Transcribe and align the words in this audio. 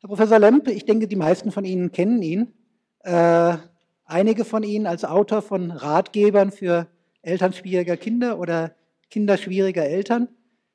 Herr 0.00 0.06
Professor 0.10 0.38
Lemp, 0.38 0.68
ich 0.68 0.84
denke, 0.84 1.08
die 1.08 1.16
meisten 1.16 1.50
von 1.50 1.64
Ihnen 1.64 1.90
kennen 1.90 2.22
ihn. 2.22 2.52
Äh, 3.00 3.56
einige 4.04 4.44
von 4.44 4.62
Ihnen 4.62 4.86
als 4.86 5.04
Autor 5.04 5.42
von 5.42 5.72
Ratgebern 5.72 6.52
für 6.52 6.86
Eltern 7.20 7.52
schwieriger 7.52 7.96
Kinder 7.96 8.38
oder 8.38 8.76
Kinder 9.10 9.36
schwieriger 9.36 9.84
Eltern. 9.84 10.28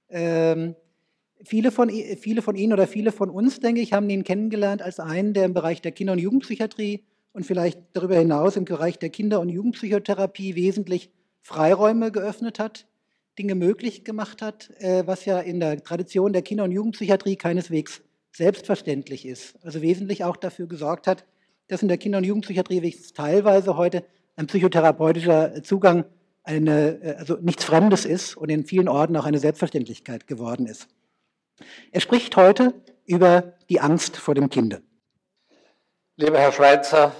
Ähm, 0.10 0.76
viele, 1.42 1.72
von, 1.72 1.90
viele 1.90 2.42
von 2.42 2.58
Ihnen 2.58 2.74
oder 2.74 2.86
viele 2.86 3.14
von 3.14 3.30
uns, 3.30 3.62
denke 3.62 3.80
ich, 3.80 3.94
haben 3.94 4.10
ihn 4.10 4.26
kennengelernt 4.26 4.82
als 4.82 5.00
einen, 5.00 5.34
der 5.34 5.46
im 5.46 5.54
Bereich 5.54 5.82
der 5.82 5.94
Kinder- 5.94 6.14
und 6.14 6.20
Jugendpsychiatrie 6.20 7.06
und 7.32 7.46
vielleicht 7.46 7.80
darüber 7.94 8.18
hinaus 8.18 8.58
im 8.58 8.66
Bereich 8.66 9.00
der 9.00 9.10
Kinder- 9.10 9.40
und 9.40 9.48
Jugendpsychotherapie 9.48 10.56
wesentlich 10.56 11.12
Freiräume 11.42 12.12
geöffnet 12.12 12.60
hat, 12.60 12.88
Dinge 13.40 13.56
möglich 13.56 14.04
gemacht 14.04 14.42
hat, 14.42 14.70
äh, 14.80 15.08
was 15.08 15.24
ja 15.24 15.40
in 15.40 15.62
der 15.62 15.82
Tradition 15.82 16.34
der 16.34 16.42
Kinder- 16.42 16.66
und 16.66 16.74
Jugendpsychiatrie 16.74 17.38
keineswegs 17.38 18.04
selbstverständlich 18.36 19.26
ist. 19.26 19.56
Also 19.64 19.82
wesentlich 19.82 20.24
auch 20.24 20.36
dafür 20.36 20.68
gesorgt 20.68 21.08
hat, 21.08 21.26
dass 21.68 21.82
in 21.82 21.88
der 21.88 21.98
Kinder- 21.98 22.18
und 22.18 22.24
Jugendpsychiatrie 22.26 22.82
wenigstens 22.82 23.14
teilweise 23.14 23.78
heute 23.78 24.04
ein 24.36 24.48
psychotherapeutischer 24.48 25.64
Zugang 25.64 26.06
eine, 26.44 27.02
äh, 27.02 27.16
also 27.16 27.38
nichts 27.38 27.64
Fremdes 27.64 28.06
ist 28.06 28.36
und 28.36 28.50
in 28.50 28.66
vielen 28.66 28.90
Orten 28.90 29.16
auch 29.16 29.26
eine 29.26 29.40
Selbstverständlichkeit 29.40 30.28
geworden 30.28 30.66
ist. 30.66 30.88
Er 31.92 32.02
spricht 32.02 32.36
heute 32.36 32.74
über 33.06 33.54
die 33.70 33.80
Angst 33.80 34.18
vor 34.18 34.36
dem 34.36 34.50
Kinde. 34.50 34.82
Lieber 36.18 36.40
Herr 36.40 36.52
Schweitzer, 36.52 37.16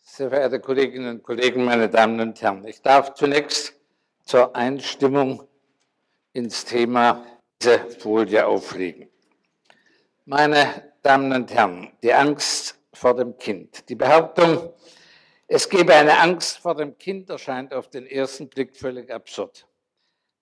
sehr 0.00 0.30
verehrte 0.30 0.60
Kolleginnen 0.60 1.16
und 1.16 1.22
Kollegen, 1.22 1.64
meine 1.64 1.88
Damen 1.88 2.20
und 2.20 2.40
Herren, 2.40 2.66
ich 2.66 2.82
darf 2.82 3.14
zunächst 3.14 3.74
zur 4.24 4.56
Einstimmung 4.56 5.46
ins 6.32 6.64
Thema 6.64 7.24
diese 7.60 7.78
Folie 7.98 8.46
auflegen. 8.46 9.08
Meine 10.30 10.92
Damen 11.00 11.32
und 11.32 11.54
Herren, 11.54 11.90
die 12.02 12.12
Angst 12.12 12.78
vor 12.92 13.16
dem 13.16 13.38
Kind. 13.38 13.88
Die 13.88 13.94
Behauptung, 13.94 14.74
es 15.46 15.70
gebe 15.70 15.94
eine 15.94 16.18
Angst 16.18 16.58
vor 16.58 16.74
dem 16.74 16.98
Kind, 16.98 17.30
erscheint 17.30 17.72
auf 17.72 17.88
den 17.88 18.06
ersten 18.06 18.50
Blick 18.50 18.76
völlig 18.76 19.10
absurd. 19.10 19.66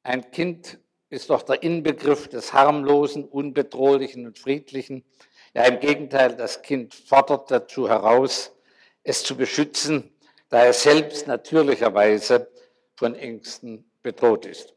Ein 0.03 0.29
Kind 0.33 0.81
ist 1.09 1.31
doch 1.31 1.43
der 1.43 1.63
Inbegriff 1.63 2.27
des 2.27 2.53
harmlosen, 2.53 3.27
unbedrohlichen 3.27 4.27
und 4.27 4.41
friedlichen. 4.41 5.05
Ja, 5.55 5.63
im 5.67 5.79
Gegenteil, 5.79 6.35
das 6.35 6.63
Kind 6.63 6.93
fordert 6.93 7.49
dazu 7.53 7.89
heraus, 7.89 8.57
es 9.05 9.23
zu 9.23 9.37
beschützen, 9.37 10.13
da 10.49 10.67
es 10.67 10.83
selbst 10.83 11.29
natürlicherweise 11.29 12.51
von 12.97 13.15
Ängsten 13.15 13.89
bedroht 14.03 14.47
ist. 14.47 14.76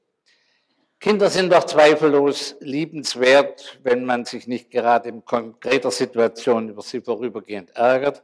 Kinder 1.00 1.30
sind 1.30 1.54
doch 1.54 1.64
zweifellos 1.64 2.58
liebenswert, 2.60 3.80
wenn 3.84 4.04
man 4.04 4.26
sich 4.26 4.48
nicht 4.48 4.70
gerade 4.70 5.08
in 5.08 5.24
konkreter 5.24 5.92
Situation 5.92 6.68
über 6.68 6.82
sie 6.82 7.00
vorübergehend 7.00 7.70
ärgert. 7.76 8.22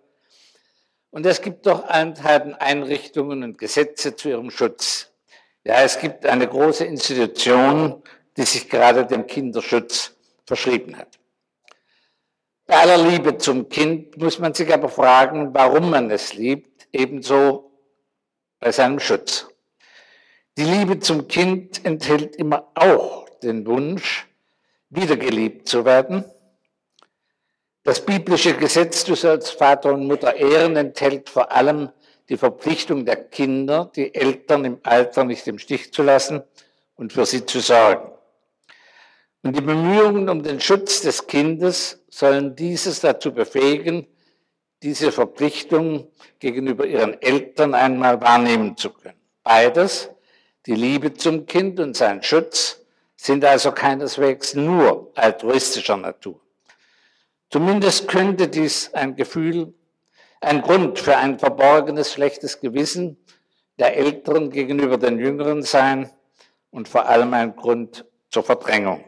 Und 1.10 1.26
es 1.26 1.42
gibt 1.42 1.66
doch 1.66 1.86
Einheiten, 1.86 2.54
Einrichtungen 2.54 3.44
und 3.44 3.58
Gesetze 3.58 4.18
zu 4.18 4.28
ihrem 4.28 4.52
Schutz. 4.52 5.14
Ja, 5.64 5.84
es 5.84 6.00
gibt 6.00 6.26
eine 6.26 6.48
große 6.48 6.84
Institution, 6.84 8.04
die 8.36 8.44
sich 8.44 8.70
gerade 8.70 9.06
dem 9.06 9.26
Kinderschutz 9.26 10.14
verschrieben 10.46 10.98
hat. 10.98 11.18
Bei 12.66 12.76
aller 12.76 12.98
Liebe 12.98 13.38
zum 13.38 13.70
Kind 13.70 14.18
muss 14.18 14.40
man 14.40 14.54
sich 14.54 14.74
aber 14.74 14.90
fragen, 14.90 15.54
warum 15.54 15.92
man 15.92 16.12
es 16.12 16.34
liebt, 16.34 16.88
ebenso 16.92 17.72
bei 18.60 18.74
seinem 18.74 19.00
Schutz. 19.00 19.48
Die 20.58 20.64
Liebe 20.64 21.02
zum 21.02 21.28
Kind 21.28 21.84
enthält 21.84 22.38
immer 22.38 22.72
auch 22.76 23.28
den 23.44 23.66
Wunsch, 23.66 24.26
wiedergeliebt 24.90 25.68
zu 25.68 25.84
werden. 25.84 26.24
Das 27.84 28.06
biblische 28.06 28.56
Gesetz, 28.56 29.04
du 29.04 29.16
sollst 29.16 29.52
Vater 29.52 29.94
und 29.94 30.08
Mutter 30.08 30.34
ehren, 30.34 30.78
enthält 30.78 31.30
vor 31.30 31.52
allem 31.52 31.90
die 32.30 32.38
Verpflichtung 32.38 33.06
der 33.06 33.18
Kinder, 33.18 33.92
die 33.98 34.16
Eltern 34.16 34.64
im 34.64 34.80
Alter 34.84 35.26
nicht 35.26 35.46
im 35.48 35.60
Stich 35.60 35.92
zu 35.92 36.04
lassen 36.04 36.42
und 36.96 37.12
für 37.12 37.26
sie 37.26 37.46
zu 37.46 37.60
sorgen. 37.60 38.14
Und 39.44 39.58
die 39.58 39.62
Bemühungen 39.62 40.30
um 40.30 40.42
den 40.42 40.62
Schutz 40.62 41.02
des 41.02 41.28
Kindes 41.28 42.02
sollen 42.10 42.56
dieses 42.56 43.02
dazu 43.02 43.34
befähigen, 43.34 44.08
diese 44.82 45.12
Verpflichtung 45.12 46.08
gegenüber 46.40 46.88
ihren 46.88 47.22
Eltern 47.22 47.74
einmal 47.74 48.22
wahrnehmen 48.22 48.78
zu 48.78 48.92
können. 48.92 49.20
Beides 49.44 50.15
die 50.66 50.76
Liebe 50.76 51.14
zum 51.14 51.46
Kind 51.46 51.80
und 51.80 51.96
sein 51.96 52.24
Schutz 52.24 52.82
sind 53.16 53.46
also 53.46 53.72
keineswegs 53.72 54.56
nur 54.56 55.12
altruistischer 55.16 55.98
Natur. 55.98 56.40
Zumindest 57.50 58.08
könnte 58.08 58.48
dies 58.48 58.94
ein 58.94 59.16
Gefühl, 59.16 59.74
ein 60.42 60.62
Grund 60.62 61.00
für 61.00 61.18
ein 61.18 61.40
verborgenes 61.40 62.14
schlechtes 62.14 62.60
Gewissen 62.60 63.18
der 63.78 63.96
Älteren 63.96 64.50
gegenüber 64.50 64.98
den 64.98 65.20
Jüngeren 65.20 65.62
sein 65.64 66.10
und 66.72 66.88
vor 66.88 67.08
allem 67.08 67.34
ein 67.34 67.56
Grund 67.56 68.06
zur 68.30 68.44
Verdrängung. 68.44 69.04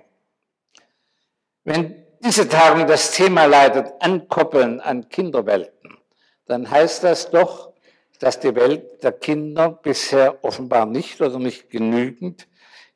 Wenn 1.63 2.05
diese 2.23 2.47
Tagung 2.47 2.87
das 2.87 3.11
Thema 3.11 3.45
leitet, 3.45 3.93
Ankoppeln 3.99 4.79
an 4.79 5.09
Kinderwelten, 5.09 5.97
dann 6.45 6.69
heißt 6.69 7.03
das 7.03 7.29
doch, 7.29 7.73
dass 8.19 8.39
die 8.39 8.55
Welt 8.55 9.03
der 9.03 9.11
Kinder 9.11 9.69
bisher 9.69 10.43
offenbar 10.43 10.85
nicht 10.85 11.21
oder 11.21 11.39
nicht 11.39 11.69
genügend 11.69 12.47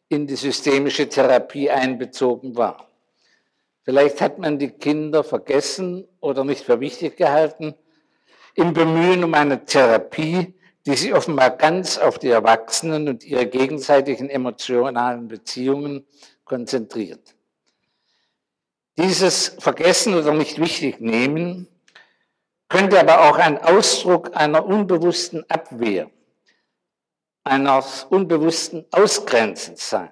in 0.09 0.27
die 0.27 0.35
systemische 0.35 1.07
Therapie 1.07 1.69
einbezogen 1.69 2.55
war. 2.55 2.87
Vielleicht 3.83 4.21
hat 4.21 4.39
man 4.39 4.59
die 4.59 4.69
Kinder 4.69 5.23
vergessen 5.23 6.07
oder 6.19 6.43
nicht 6.43 6.65
für 6.65 6.79
wichtig 6.79 7.17
gehalten 7.17 7.75
im 8.55 8.73
Bemühen 8.73 9.23
um 9.23 9.33
eine 9.33 9.65
Therapie, 9.65 10.53
die 10.85 10.95
sich 10.95 11.13
offenbar 11.13 11.51
ganz 11.51 11.97
auf 11.97 12.19
die 12.19 12.29
Erwachsenen 12.29 13.07
und 13.07 13.23
ihre 13.23 13.47
gegenseitigen 13.47 14.29
emotionalen 14.29 15.27
Beziehungen 15.27 16.05
konzentriert. 16.43 17.35
Dieses 18.97 19.55
Vergessen 19.59 20.15
oder 20.15 20.33
nicht 20.33 20.59
wichtig 20.59 20.99
nehmen 20.99 21.67
könnte 22.71 22.97
aber 23.01 23.29
auch 23.29 23.37
ein 23.37 23.57
Ausdruck 23.57 24.31
einer 24.33 24.65
unbewussten 24.65 25.43
Abwehr, 25.49 26.09
eines 27.43 28.05
unbewussten 28.09 28.85
Ausgrenzens 28.91 29.89
sein. 29.89 30.11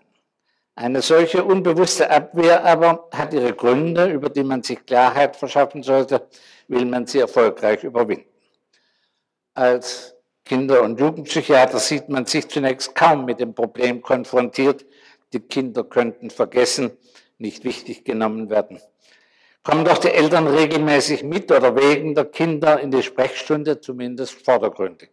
Eine 0.76 1.02
solche 1.02 1.46
unbewusste 1.46 2.10
Abwehr 2.12 2.66
aber 2.66 3.08
hat 3.14 3.34
ihre 3.34 3.54
Gründe, 3.54 4.12
über 4.12 4.30
die 4.30 4.44
man 4.44 4.62
sich 4.62 4.86
Klarheit 4.86 5.38
verschaffen 5.38 5.84
sollte, 5.84 6.28
will 6.68 6.84
man 6.86 7.08
sie 7.08 7.20
erfolgreich 7.20 7.86
überwinden. 7.86 8.30
Als 9.54 10.16
Kinder- 10.44 10.82
und 10.82 11.00
Jugendpsychiater 11.00 11.80
sieht 11.80 12.10
man 12.10 12.26
sich 12.26 12.50
zunächst 12.50 12.94
kaum 12.94 13.24
mit 13.24 13.40
dem 13.40 13.54
Problem 13.54 14.02
konfrontiert, 14.02 14.86
die 15.32 15.40
Kinder 15.40 15.86
könnten 15.86 16.30
vergessen, 16.30 16.92
nicht 17.38 17.64
wichtig 17.64 18.04
genommen 18.04 18.50
werden. 18.50 18.82
Kommen 19.64 19.84
doch 19.86 19.98
die 19.98 20.12
Eltern 20.12 20.48
regelmäßig 20.48 21.24
mit 21.24 21.52
oder 21.52 21.76
wegen 21.76 22.16
der 22.16 22.26
Kinder 22.26 22.80
in 22.80 22.92
die 22.92 23.04
Sprechstunde, 23.04 23.82
zumindest 23.82 24.44
vordergründig. 24.46 25.10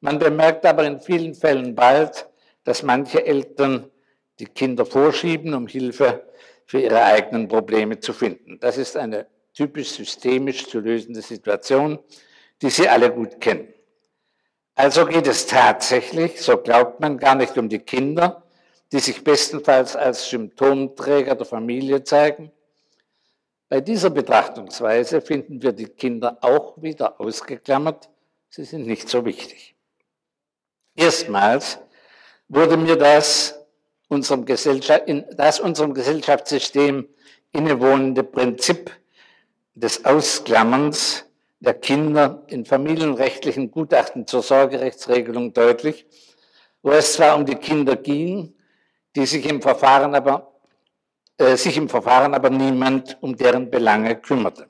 Man 0.00 0.18
bemerkt 0.18 0.64
aber 0.64 0.84
in 0.84 1.00
vielen 1.00 1.34
Fällen 1.34 1.74
bald, 1.74 2.28
dass 2.64 2.82
manche 2.82 3.24
Eltern 3.26 3.90
die 4.38 4.46
Kinder 4.46 4.86
vorschieben, 4.86 5.54
um 5.54 5.66
Hilfe 5.66 6.24
für 6.66 6.80
ihre 6.80 7.02
eigenen 7.02 7.48
Probleme 7.48 8.00
zu 8.00 8.12
finden. 8.12 8.58
Das 8.60 8.78
ist 8.78 8.96
eine 8.96 9.26
typisch 9.54 9.90
systemisch 9.90 10.66
zu 10.68 10.80
lösende 10.80 11.20
Situation, 11.20 11.98
die 12.62 12.70
Sie 12.70 12.88
alle 12.88 13.12
gut 13.12 13.40
kennen. 13.40 13.72
Also 14.74 15.04
geht 15.04 15.26
es 15.26 15.46
tatsächlich, 15.46 16.40
so 16.40 16.56
glaubt 16.56 17.00
man, 17.00 17.18
gar 17.18 17.34
nicht 17.34 17.58
um 17.58 17.68
die 17.68 17.80
Kinder, 17.80 18.44
die 18.90 19.00
sich 19.00 19.22
bestenfalls 19.22 19.96
als 19.96 20.30
Symptomträger 20.30 21.34
der 21.34 21.46
Familie 21.46 22.04
zeigen, 22.04 22.50
bei 23.72 23.80
dieser 23.80 24.10
Betrachtungsweise 24.10 25.22
finden 25.22 25.62
wir 25.62 25.72
die 25.72 25.86
Kinder 25.86 26.36
auch 26.42 26.74
wieder 26.82 27.18
ausgeklammert. 27.18 28.10
Sie 28.50 28.64
sind 28.64 28.86
nicht 28.86 29.08
so 29.08 29.24
wichtig. 29.24 29.74
Erstmals 30.94 31.78
wurde 32.48 32.76
mir 32.76 32.96
das 32.96 33.58
unserem, 34.08 34.44
Gesellschaft, 34.44 35.04
das 35.38 35.58
unserem 35.58 35.94
Gesellschaftssystem 35.94 37.08
innewohnende 37.50 38.22
Prinzip 38.24 38.90
des 39.72 40.04
Ausklammerns 40.04 41.24
der 41.60 41.72
Kinder 41.72 42.42
in 42.48 42.66
familienrechtlichen 42.66 43.70
Gutachten 43.70 44.26
zur 44.26 44.42
Sorgerechtsregelung 44.42 45.54
deutlich, 45.54 46.04
wo 46.82 46.90
es 46.90 47.14
zwar 47.14 47.36
um 47.36 47.46
die 47.46 47.54
Kinder 47.54 47.96
ging, 47.96 48.54
die 49.16 49.24
sich 49.24 49.48
im 49.48 49.62
Verfahren 49.62 50.14
aber 50.14 50.51
sich 51.56 51.76
im 51.76 51.88
Verfahren 51.88 52.34
aber 52.34 52.50
niemand 52.50 53.18
um 53.20 53.36
deren 53.36 53.70
Belange 53.70 54.16
kümmerte. 54.16 54.68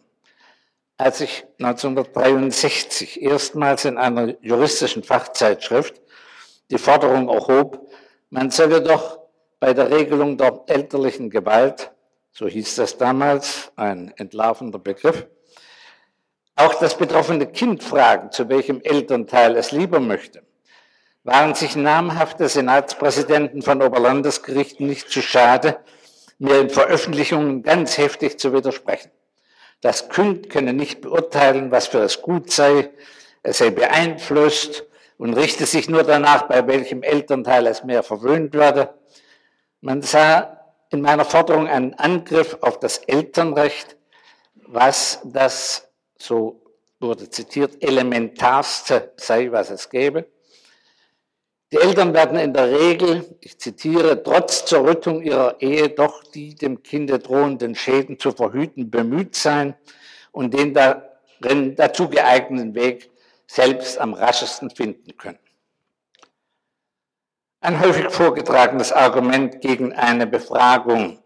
Als 0.97 1.21
ich 1.21 1.45
1963 1.59 3.23
erstmals 3.23 3.85
in 3.85 3.99
einer 3.99 4.35
juristischen 4.43 5.03
Fachzeitschrift 5.03 6.01
die 6.71 6.79
Forderung 6.79 7.29
erhob, 7.29 7.91
man 8.31 8.51
solle 8.51 8.83
doch 8.83 9.19
bei 9.61 9.75
der 9.75 9.91
Regelung 9.91 10.37
der 10.37 10.63
elterlichen 10.67 11.31
Gewalt 11.31 11.93
so 12.33 12.49
hieß 12.49 12.77
das 12.77 12.97
damals, 12.97 13.73
ein 13.77 14.13
entlarvender 14.17 14.79
Begriff, 14.79 15.27
auch 16.57 16.75
das 16.75 16.97
betroffene 16.97 17.47
Kind 17.47 17.83
fragen, 17.83 18.33
zu 18.33 18.49
welchem 18.49 18.81
Elternteil 18.81 19.57
es 19.57 19.71
lieber 19.73 20.01
möchte, 20.01 20.43
waren 21.25 21.55
sich 21.55 21.77
namhafte 21.77 22.49
Senatspräsidenten 22.49 23.63
von 23.63 23.83
Oberlandesgerichten 23.83 24.87
nicht 24.87 25.11
zu 25.11 25.23
schade, 25.23 25.79
mir 26.38 26.61
in 26.61 26.70
Veröffentlichungen 26.70 27.62
ganz 27.62 27.99
heftig 27.99 28.38
zu 28.38 28.52
widersprechen. 28.52 29.11
Das 29.81 30.08
Kind 30.08 30.49
könne 30.49 30.73
nicht 30.73 31.00
beurteilen, 31.00 31.70
was 31.70 31.88
für 31.88 31.99
es 31.99 32.23
gut 32.23 32.50
sei, 32.52 32.90
es 33.43 33.58
sei 33.58 33.70
beeinflusst 33.70 34.84
und 35.19 35.34
richte 35.34 35.67
sich 35.67 35.88
nur 35.88 36.05
danach, 36.05 36.43
bei 36.43 36.67
welchem 36.67 37.02
Elternteil 37.02 37.67
es 37.67 37.84
mehr 37.84 38.02
verwöhnt 38.02 38.55
werde. 38.55 38.94
Man 39.81 40.02
sah 40.02 40.58
in 40.90 41.00
meiner 41.00 41.25
Forderung 41.25 41.67
einen 41.67 41.94
Angriff 41.94 42.58
auf 42.61 42.79
das 42.79 42.99
Elternrecht, 42.99 43.96
was 44.55 45.20
das, 45.25 45.88
so 46.19 46.62
wurde 47.00 47.29
zitiert, 47.29 47.82
elementarste 47.82 49.12
sei, 49.17 49.50
was 49.50 49.70
es 49.70 49.90
gäbe. 49.90 50.26
Die 51.73 51.79
Eltern 51.79 52.13
werden 52.13 52.39
in 52.39 52.53
der 52.53 52.71
Regel, 52.71 53.25
ich 53.41 53.59
zitiere, 53.59 54.23
trotz 54.23 54.67
Zerrüttung 54.67 55.23
ihrer 55.23 55.59
Ehe 55.63 55.89
doch 55.89 56.23
die 56.23 56.55
dem 56.55 56.83
Kinde 56.83 57.19
drohenden 57.19 57.75
Schäden 57.75 58.19
zu 58.19 58.31
verhüten 58.33 58.91
bemüht 58.91 59.35
sein 59.35 59.75
und 60.33 60.53
den 60.53 60.75
darin 60.75 61.75
dazu 61.75 62.11
geeigneten 62.11 62.75
Weg 62.75 63.11
selbst 63.47 63.99
am 63.99 64.13
raschesten 64.13 64.69
finden 64.69 65.17
können. 65.17 65.39
Ein 67.63 67.81
häufig 67.81 68.11
vorgetragenes 68.11 68.93
Argument 68.93 69.63
gegen 69.63 69.95
eine 69.95 70.27
Befragung 70.27 71.21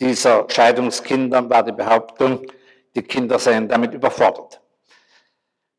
dieser 0.00 0.46
Scheidungskinder 0.50 1.48
war 1.48 1.62
die 1.62 1.70
Behauptung, 1.70 2.44
die 2.96 3.02
Kinder 3.02 3.38
seien 3.38 3.68
damit 3.68 3.94
überfordert. 3.94 4.60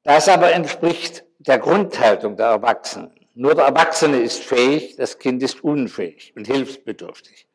Das 0.04 0.30
aber 0.30 0.54
entspricht 0.54 1.26
der 1.40 1.60
Grundhaltung 1.60 2.38
der 2.38 2.48
Erwachsenen. 2.48 3.17
Nur 3.40 3.54
der 3.54 3.66
Erwachsene 3.66 4.20
ist 4.20 4.42
fähig, 4.44 4.96
das 4.96 5.20
Kind 5.20 5.44
ist 5.44 5.64
unfähig 5.64 6.34
und 6.36 6.48
hilfsbedürftig. 6.48 7.48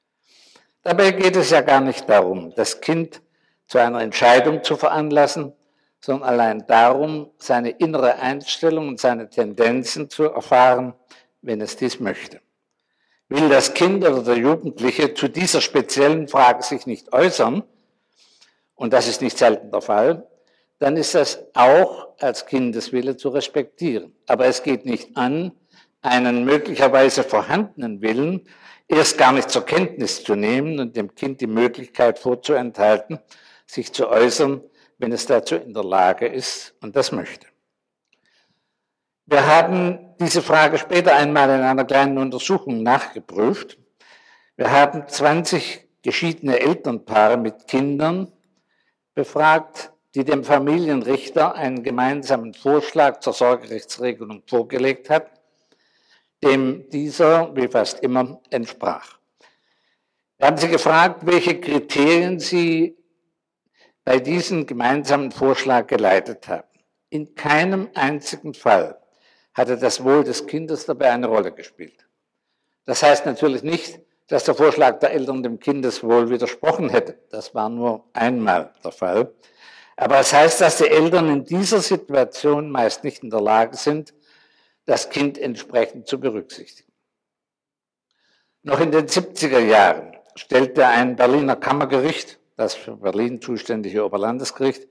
Dabei 0.84 1.10
geht 1.10 1.34
es 1.34 1.50
ja 1.50 1.60
gar 1.60 1.80
nicht 1.80 2.08
darum, 2.08 2.54
das 2.54 2.80
Kind 2.80 3.20
zu 3.66 3.78
einer 3.78 4.00
Entscheidung 4.00 4.62
zu 4.62 4.76
veranlassen, 4.76 5.52
sondern 5.98 6.28
allein 6.28 6.64
darum, 6.68 7.32
seine 7.36 7.70
innere 7.70 8.14
Einstellung 8.14 8.86
und 8.86 9.00
seine 9.00 9.28
Tendenzen 9.28 10.08
zu 10.08 10.22
erfahren, 10.22 10.94
wenn 11.40 11.60
es 11.60 11.76
dies 11.76 11.98
möchte. 11.98 12.40
Will 13.28 13.48
das 13.48 13.74
Kind 13.74 14.04
oder 14.04 14.22
der 14.22 14.36
Jugendliche 14.36 15.14
zu 15.14 15.26
dieser 15.26 15.60
speziellen 15.60 16.28
Frage 16.28 16.62
sich 16.62 16.86
nicht 16.86 17.12
äußern, 17.12 17.64
und 18.76 18.92
das 18.92 19.08
ist 19.08 19.20
nicht 19.20 19.36
selten 19.36 19.72
der 19.72 19.82
Fall, 19.82 20.28
dann 20.78 20.96
ist 20.96 21.16
das 21.16 21.44
auch 21.54 22.16
als 22.20 22.46
Kindeswille 22.46 23.16
zu 23.16 23.30
respektieren. 23.30 24.14
Aber 24.28 24.46
es 24.46 24.62
geht 24.62 24.86
nicht 24.86 25.16
an, 25.16 25.50
einen 26.02 26.44
möglicherweise 26.44 27.22
vorhandenen 27.22 28.02
Willen 28.02 28.48
erst 28.88 29.16
gar 29.16 29.32
nicht 29.32 29.50
zur 29.50 29.64
Kenntnis 29.64 30.22
zu 30.22 30.34
nehmen 30.34 30.78
und 30.78 30.96
dem 30.96 31.14
Kind 31.14 31.40
die 31.40 31.46
Möglichkeit 31.46 32.18
vorzuenthalten, 32.18 33.20
sich 33.66 33.92
zu 33.92 34.08
äußern, 34.08 34.62
wenn 34.98 35.12
es 35.12 35.26
dazu 35.26 35.54
in 35.54 35.72
der 35.72 35.84
Lage 35.84 36.26
ist 36.26 36.74
und 36.82 36.94
das 36.96 37.12
möchte. 37.12 37.46
Wir 39.26 39.46
haben 39.46 40.14
diese 40.20 40.42
Frage 40.42 40.78
später 40.78 41.14
einmal 41.14 41.48
in 41.48 41.62
einer 41.62 41.84
kleinen 41.84 42.18
Untersuchung 42.18 42.82
nachgeprüft. 42.82 43.78
Wir 44.56 44.70
haben 44.70 45.08
20 45.08 45.88
geschiedene 46.02 46.58
Elternpaare 46.60 47.38
mit 47.38 47.66
Kindern 47.68 48.30
befragt, 49.14 49.92
die 50.14 50.24
dem 50.24 50.44
Familienrichter 50.44 51.54
einen 51.54 51.82
gemeinsamen 51.82 52.52
Vorschlag 52.52 53.20
zur 53.20 53.32
Sorgerechtsregelung 53.32 54.42
vorgelegt 54.46 55.08
hat, 55.08 55.41
dem 56.42 56.88
dieser, 56.90 57.54
wie 57.54 57.68
fast 57.68 58.00
immer, 58.00 58.40
entsprach. 58.50 59.18
Wir 60.38 60.48
haben 60.48 60.56
sie 60.56 60.68
gefragt, 60.68 61.24
welche 61.24 61.60
Kriterien 61.60 62.40
sie 62.40 62.96
bei 64.04 64.18
diesem 64.18 64.66
gemeinsamen 64.66 65.30
Vorschlag 65.30 65.86
geleitet 65.86 66.48
haben. 66.48 66.66
In 67.10 67.34
keinem 67.34 67.88
einzigen 67.94 68.54
Fall 68.54 68.98
hatte 69.54 69.76
das 69.78 70.02
Wohl 70.02 70.24
des 70.24 70.46
Kindes 70.46 70.86
dabei 70.86 71.12
eine 71.12 71.28
Rolle 71.28 71.52
gespielt. 71.52 72.06
Das 72.84 73.02
heißt 73.02 73.26
natürlich 73.26 73.62
nicht, 73.62 74.00
dass 74.26 74.44
der 74.44 74.54
Vorschlag 74.54 74.98
der 74.98 75.12
Eltern 75.12 75.42
dem 75.42 75.60
Kindeswohl 75.60 76.30
widersprochen 76.30 76.88
hätte. 76.88 77.18
Das 77.30 77.54
war 77.54 77.68
nur 77.68 78.04
einmal 78.12 78.72
der 78.82 78.92
Fall. 78.92 79.32
Aber 79.96 80.18
es 80.18 80.30
das 80.30 80.40
heißt, 80.40 80.60
dass 80.62 80.78
die 80.78 80.88
Eltern 80.88 81.28
in 81.28 81.44
dieser 81.44 81.80
Situation 81.80 82.70
meist 82.70 83.04
nicht 83.04 83.22
in 83.22 83.30
der 83.30 83.40
Lage 83.40 83.76
sind, 83.76 84.14
das 84.84 85.10
Kind 85.10 85.38
entsprechend 85.38 86.08
zu 86.08 86.18
berücksichtigen. 86.18 86.92
Noch 88.62 88.80
in 88.80 88.92
den 88.92 89.06
70er 89.06 89.58
Jahren 89.58 90.16
stellte 90.36 90.86
ein 90.86 91.16
Berliner 91.16 91.56
Kammergericht 91.56 92.38
das 92.56 92.74
für 92.74 92.96
Berlin 92.96 93.40
zuständige 93.40 94.04
Oberlandesgericht, 94.04 94.88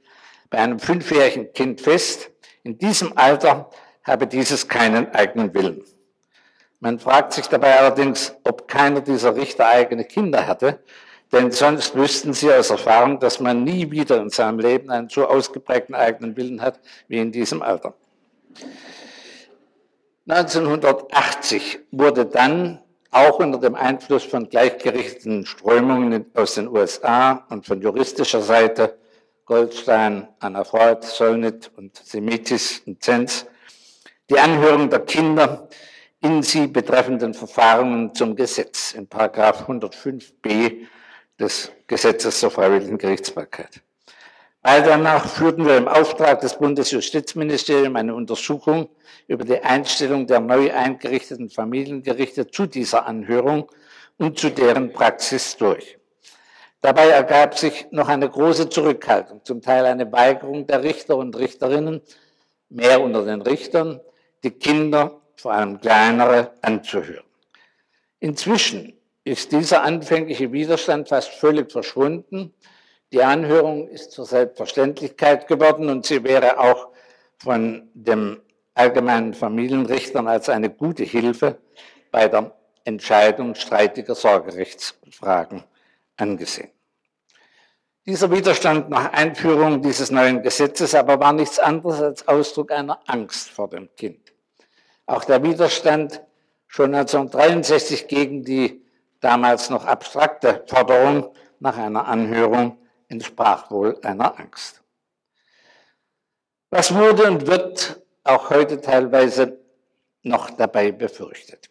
bei 0.50 0.58
einem 0.58 0.80
fünfjährigen 0.80 1.54
Kind 1.54 1.82
fest, 1.82 2.30
in 2.64 2.78
diesem 2.78 3.18
Alter 3.18 3.70
habe 4.04 4.28
dieses 4.28 4.68
keinen 4.68 5.14
eigenen 5.14 5.54
Willen. 5.54 5.84
Man 6.80 7.00
fragt 7.00 7.34
sich 7.34 7.48
dabei 7.48 7.80
allerdings, 7.80 8.36
ob 8.44 8.68
keiner 8.68 9.02
dieser 9.02 9.36
Richter 9.36 9.68
eigene 9.68 10.04
Kinder 10.04 10.48
hatte, 10.48 10.80
denn 11.32 11.52
sonst 11.52 11.96
wüssten 11.96 12.34
sie 12.34 12.52
aus 12.52 12.72
Erfahrung, 12.72 13.20
dass 13.20 13.40
man 13.40 13.64
nie 13.64 13.90
wieder 13.90 14.20
in 14.20 14.30
seinem 14.30 14.60
Leben 14.60 14.90
einen 14.90 15.08
so 15.08 15.28
ausgeprägten 15.28 15.96
eigenen 15.96 16.36
Willen 16.36 16.62
hat 16.62 16.80
wie 17.08 17.20
in 17.20 17.32
diesem 17.32 17.62
Alter. 17.62 17.94
1980 20.27 21.79
wurde 21.91 22.25
dann 22.25 22.79
auch 23.09 23.39
unter 23.39 23.59
dem 23.59 23.75
Einfluss 23.75 24.23
von 24.23 24.50
gleichgerichteten 24.50 25.45
Strömungen 25.45 26.25
aus 26.33 26.56
den 26.56 26.68
USA 26.68 27.45
und 27.50 27.65
von 27.65 27.81
juristischer 27.81 28.41
Seite, 28.41 28.97
Goldstein, 29.45 30.27
Anna 30.39 30.63
Freud, 30.63 31.06
Solnit 31.06 31.71
und 31.75 31.97
Semitis 31.97 32.83
und 32.85 33.03
Zenz, 33.03 33.45
die 34.29 34.39
Anhörung 34.39 34.89
der 34.89 35.01
Kinder 35.01 35.68
in 36.21 36.44
sie 36.44 36.68
betreffenden 36.68 37.33
Verfahren 37.33 38.13
zum 38.13 38.35
Gesetz 38.35 38.94
in 38.94 39.07
Paragraph 39.07 39.68
105b 39.68 40.85
des 41.39 41.71
Gesetzes 41.88 42.39
zur 42.39 42.51
freiwilligen 42.51 42.97
Gerichtsbarkeit. 42.97 43.81
Bald 44.63 44.86
danach 44.86 45.28
führten 45.28 45.66
wir 45.66 45.75
im 45.75 45.88
Auftrag 45.88 46.42
des 46.42 46.56
Bundesjustizministeriums 46.59 47.97
eine 47.97 48.14
Untersuchung 48.14 48.90
über 49.28 49.44
die 49.44 49.59
Einstellung 49.59 50.28
der 50.28 50.40
neu 50.40 50.71
eingerichteten 50.71 51.50
Familiengerichte 51.50 52.45
zu 52.45 52.68
dieser 52.68 53.07
Anhörung 53.07 53.71
und 54.19 54.38
zu 54.38 54.52
deren 54.52 54.94
Praxis 54.94 55.57
durch. 55.57 55.97
Dabei 56.80 57.07
ergab 57.07 57.57
sich 57.57 57.88
noch 57.90 58.07
eine 58.07 58.30
große 58.30 58.69
Zurückhaltung, 58.69 59.44
zum 59.44 59.64
Teil 59.64 59.83
eine 59.88 60.12
Weigerung 60.12 60.68
der 60.68 60.83
Richter 60.83 61.18
und 61.18 61.35
Richterinnen, 61.35 62.02
mehr 62.69 63.02
unter 63.02 63.26
den 63.26 63.42
Richtern, 63.42 64.00
die 64.44 64.52
Kinder, 64.52 65.21
vor 65.38 65.54
allem 65.54 65.81
kleinere, 65.81 66.54
anzuhören. 66.62 67.26
Inzwischen 68.19 68.94
ist 69.24 69.52
dieser 69.52 69.81
anfängliche 69.81 70.52
Widerstand 70.52 71.09
fast 71.09 71.31
völlig 71.31 71.71
verschwunden 71.71 72.54
die 73.11 73.23
Anhörung 73.23 73.87
ist 73.87 74.11
zur 74.11 74.25
Selbstverständlichkeit 74.25 75.47
geworden 75.47 75.89
und 75.89 76.06
sie 76.06 76.23
wäre 76.23 76.59
auch 76.59 76.89
von 77.37 77.89
dem 77.94 78.41
allgemeinen 78.73 79.33
Familienrichtern 79.33 80.27
als 80.27 80.47
eine 80.49 80.69
gute 80.69 81.03
Hilfe 81.03 81.57
bei 82.11 82.27
der 82.27 82.56
Entscheidung 82.85 83.56
streitiger 83.56 84.15
Sorgerechtsfragen 84.15 85.63
angesehen. 86.18 86.69
Dieser 88.06 88.31
Widerstand 88.31 88.89
nach 88.89 89.13
Einführung 89.13 89.81
dieses 89.81 90.09
neuen 90.09 90.41
Gesetzes 90.41 90.95
aber 90.95 91.19
war 91.19 91.33
nichts 91.33 91.59
anderes 91.59 92.01
als 92.01 92.27
Ausdruck 92.27 92.71
einer 92.71 92.99
Angst 93.06 93.49
vor 93.49 93.69
dem 93.69 93.89
Kind. 93.95 94.33
Auch 95.06 95.23
der 95.25 95.44
Widerstand 95.44 96.21
schon 96.68 96.95
1963 96.95 98.07
gegen 98.07 98.44
die 98.44 98.81
damals 99.19 99.69
noch 99.69 99.85
abstrakte 99.85 100.63
Forderung 100.65 101.35
nach 101.59 101.77
einer 101.77 102.07
Anhörung 102.07 102.81
entsprach 103.11 103.69
wohl 103.69 103.99
einer 104.03 104.39
Angst. 104.39 104.81
Was 106.69 106.95
wurde 106.95 107.30
und 107.30 107.45
wird 107.47 108.01
auch 108.23 108.49
heute 108.49 108.80
teilweise 108.80 109.59
noch 110.23 110.51
dabei 110.51 110.91
befürchtet. 110.91 111.69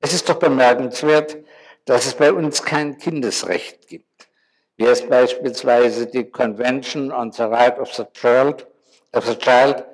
Es 0.00 0.12
ist 0.12 0.28
doch 0.28 0.38
bemerkenswert, 0.38 1.38
dass 1.84 2.06
es 2.06 2.14
bei 2.14 2.32
uns 2.32 2.62
kein 2.62 2.98
Kindesrecht 2.98 3.86
gibt, 3.86 4.28
wie 4.76 4.84
es 4.84 5.08
beispielsweise 5.08 6.06
die 6.06 6.30
Convention 6.30 7.12
on 7.12 7.32
the 7.32 7.42
Right 7.42 7.78
of 7.78 7.94
the 7.94 8.04
Child, 8.12 8.66
of 9.12 9.26
the 9.26 9.36
Child 9.36 9.84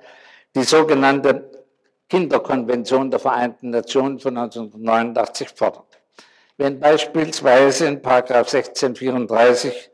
die 0.55 0.65
sogenannte 0.65 1.51
Kinderkonvention 2.09 3.11
der 3.11 3.21
Vereinten 3.21 3.71
Nationen 3.71 4.19
von 4.19 4.37
1989 4.37 5.51
fordert. 5.51 5.93
wenn 6.59 6.79
beispielsweise 6.79 7.87
in 7.87 8.05
1634 8.05 9.91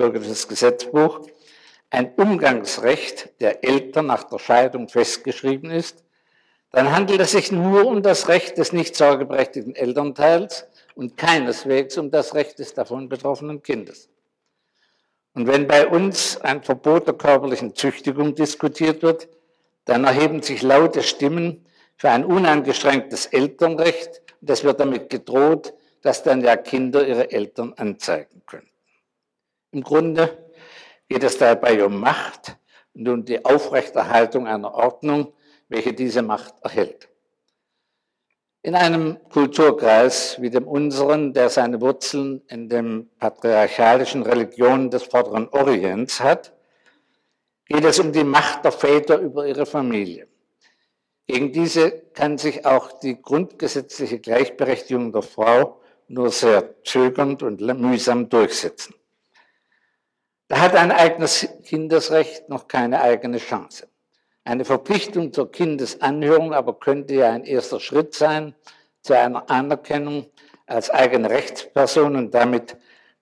Bürgerliches 0.00 0.48
Gesetzbuch 0.48 1.20
ein 1.90 2.14
Umgangsrecht 2.14 3.30
der 3.40 3.62
Eltern 3.64 4.06
nach 4.06 4.24
der 4.24 4.38
Scheidung 4.38 4.88
festgeschrieben 4.88 5.70
ist, 5.70 6.04
dann 6.70 6.90
handelt 6.90 7.20
es 7.20 7.32
sich 7.32 7.52
nur 7.52 7.86
um 7.86 8.02
das 8.02 8.28
Recht 8.28 8.56
des 8.56 8.72
nicht 8.72 8.96
sorgeberechtigten 8.96 9.74
Elternteils 9.74 10.66
und 10.94 11.18
keineswegs 11.18 11.98
um 11.98 12.10
das 12.10 12.34
Recht 12.34 12.60
des 12.60 12.72
davon 12.72 13.10
betroffenen 13.10 13.62
Kindes. 13.62 14.08
Und 15.34 15.46
wenn 15.46 15.66
bei 15.66 15.86
uns 15.86 16.40
ein 16.40 16.62
Verbot 16.62 17.06
der 17.06 17.14
körperlichen 17.14 17.74
Züchtigung 17.74 18.34
diskutiert 18.34 19.02
wird, 19.02 19.28
dann 19.84 20.04
erheben 20.04 20.42
sich 20.42 20.62
laute 20.62 21.02
Stimmen 21.02 21.66
für 21.96 22.08
ein 22.08 22.24
uneingeschränktes 22.24 23.26
Elternrecht. 23.26 24.22
Und 24.40 24.48
es 24.48 24.64
wird 24.64 24.80
damit 24.80 25.10
gedroht, 25.10 25.74
dass 26.00 26.22
dann 26.22 26.42
ja 26.42 26.56
Kinder 26.56 27.06
ihre 27.06 27.30
Eltern 27.30 27.74
anzeigen 27.76 28.42
können. 28.46 28.69
Im 29.72 29.82
Grunde 29.82 30.52
geht 31.08 31.22
es 31.22 31.38
dabei 31.38 31.84
um 31.84 32.00
Macht 32.00 32.56
und 32.94 33.08
um 33.08 33.24
die 33.24 33.44
Aufrechterhaltung 33.44 34.46
einer 34.46 34.74
Ordnung, 34.74 35.32
welche 35.68 35.92
diese 35.92 36.22
Macht 36.22 36.54
erhält. 36.62 37.08
In 38.62 38.74
einem 38.74 39.18
Kulturkreis 39.30 40.40
wie 40.40 40.50
dem 40.50 40.68
unseren, 40.68 41.32
der 41.32 41.48
seine 41.48 41.80
Wurzeln 41.80 42.42
in 42.48 42.68
den 42.68 43.08
patriarchalischen 43.18 44.22
Religionen 44.22 44.90
des 44.90 45.04
Vorderen 45.04 45.48
Orients 45.48 46.20
hat, 46.20 46.52
geht 47.66 47.84
es 47.84 47.98
um 48.00 48.12
die 48.12 48.24
Macht 48.24 48.64
der 48.64 48.72
Väter 48.72 49.18
über 49.18 49.46
ihre 49.46 49.64
Familie. 49.64 50.26
Gegen 51.26 51.52
diese 51.52 51.90
kann 52.12 52.36
sich 52.36 52.66
auch 52.66 52.98
die 52.98 53.22
grundgesetzliche 53.22 54.18
Gleichberechtigung 54.18 55.12
der 55.12 55.22
Frau 55.22 55.80
nur 56.08 56.30
sehr 56.30 56.82
zögernd 56.82 57.44
und 57.44 57.60
mühsam 57.60 58.28
durchsetzen. 58.28 58.94
Da 60.50 60.58
hat 60.58 60.74
ein 60.74 60.90
eigenes 60.90 61.48
Kindesrecht 61.62 62.48
noch 62.48 62.66
keine 62.66 63.00
eigene 63.00 63.38
Chance. 63.38 63.86
Eine 64.42 64.64
Verpflichtung 64.64 65.32
zur 65.32 65.52
Kindesanhörung 65.52 66.52
aber 66.52 66.76
könnte 66.76 67.14
ja 67.14 67.30
ein 67.30 67.44
erster 67.44 67.78
Schritt 67.78 68.14
sein 68.16 68.56
zu 69.00 69.16
einer 69.16 69.48
Anerkennung 69.48 70.26
als 70.66 70.90
eigene 70.90 71.30
Rechtsperson 71.30 72.16
und 72.16 72.34
damit 72.34 72.76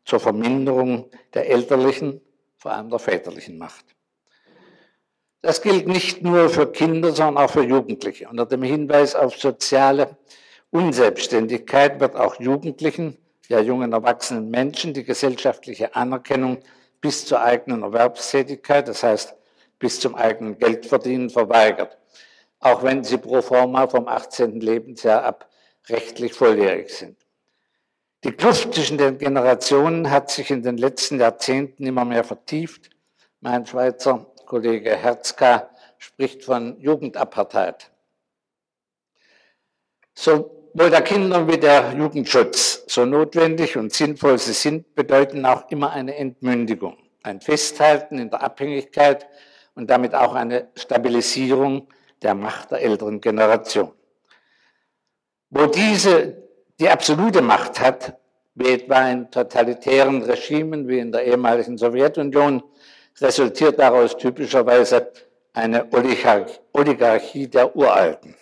zur 0.06 0.20
Verminderung 0.20 1.10
der 1.34 1.50
elterlichen, 1.50 2.22
vor 2.56 2.72
allem 2.72 2.88
der 2.88 2.98
väterlichen 2.98 3.58
Macht. 3.58 3.84
Das 5.42 5.60
gilt 5.60 5.86
nicht 5.86 6.22
nur 6.22 6.48
für 6.48 6.72
Kinder, 6.72 7.12
sondern 7.12 7.44
auch 7.44 7.50
für 7.50 7.62
Jugendliche. 7.62 8.26
Unter 8.30 8.46
dem 8.46 8.62
Hinweis 8.62 9.14
auf 9.14 9.36
soziale 9.36 10.16
Unselbstständigkeit 10.70 12.00
wird 12.00 12.16
auch 12.16 12.40
Jugendlichen, 12.40 13.18
ja 13.48 13.60
jungen 13.60 13.92
erwachsenen 13.92 14.48
Menschen 14.50 14.94
die 14.94 15.04
gesellschaftliche 15.04 15.94
Anerkennung 15.94 16.62
bis 17.00 17.26
zur 17.26 17.40
eigenen 17.40 17.82
Erwerbstätigkeit, 17.82 18.88
das 18.88 19.02
heißt 19.02 19.34
bis 19.78 20.00
zum 20.00 20.14
eigenen 20.14 20.58
Geldverdienen 20.58 21.30
verweigert, 21.30 21.98
auch 22.60 22.82
wenn 22.82 23.04
sie 23.04 23.18
pro 23.18 23.42
forma 23.42 23.86
vom 23.86 24.08
18. 24.08 24.60
Lebensjahr 24.60 25.24
ab 25.24 25.48
rechtlich 25.88 26.34
volljährig 26.34 26.90
sind. 26.90 27.16
Die 28.24 28.32
Kluft 28.32 28.74
zwischen 28.74 28.98
den 28.98 29.18
Generationen 29.18 30.10
hat 30.10 30.30
sich 30.30 30.50
in 30.50 30.62
den 30.62 30.76
letzten 30.76 31.20
Jahrzehnten 31.20 31.86
immer 31.86 32.04
mehr 32.04 32.24
vertieft. 32.24 32.90
Mein 33.40 33.64
Schweizer 33.64 34.26
Kollege 34.44 34.96
Herzka 34.96 35.70
spricht 35.98 36.44
von 36.44 36.80
Jugendapartheid. 36.80 37.92
Sowohl 40.74 40.90
der 40.90 41.02
Kinder- 41.02 41.48
wie 41.48 41.58
der 41.58 41.92
Jugendschutz, 41.92 42.84
so 42.86 43.04
notwendig 43.04 43.76
und 43.76 43.92
sinnvoll 43.92 44.38
sie 44.38 44.52
sind, 44.52 44.94
bedeuten 44.94 45.44
auch 45.44 45.68
immer 45.70 45.90
eine 45.90 46.14
Entmündigung, 46.16 46.96
ein 47.22 47.40
Festhalten 47.40 48.18
in 48.18 48.30
der 48.30 48.42
Abhängigkeit 48.42 49.26
und 49.74 49.88
damit 49.88 50.14
auch 50.14 50.34
eine 50.34 50.68
Stabilisierung 50.76 51.88
der 52.22 52.34
Macht 52.34 52.70
der 52.70 52.82
älteren 52.82 53.20
Generation. 53.20 53.92
Wo 55.50 55.66
diese 55.66 56.36
die 56.78 56.88
absolute 56.88 57.42
Macht 57.42 57.80
hat, 57.80 58.16
wie 58.54 58.70
etwa 58.70 59.08
in 59.08 59.30
totalitären 59.30 60.22
Regimen 60.22 60.86
wie 60.86 60.98
in 60.98 61.10
der 61.10 61.24
ehemaligen 61.24 61.78
Sowjetunion, 61.78 62.62
resultiert 63.20 63.78
daraus 63.78 64.16
typischerweise 64.16 65.12
eine 65.54 65.88
Oligarchie 66.72 67.48
der 67.48 67.74
Uralten. 67.74 68.34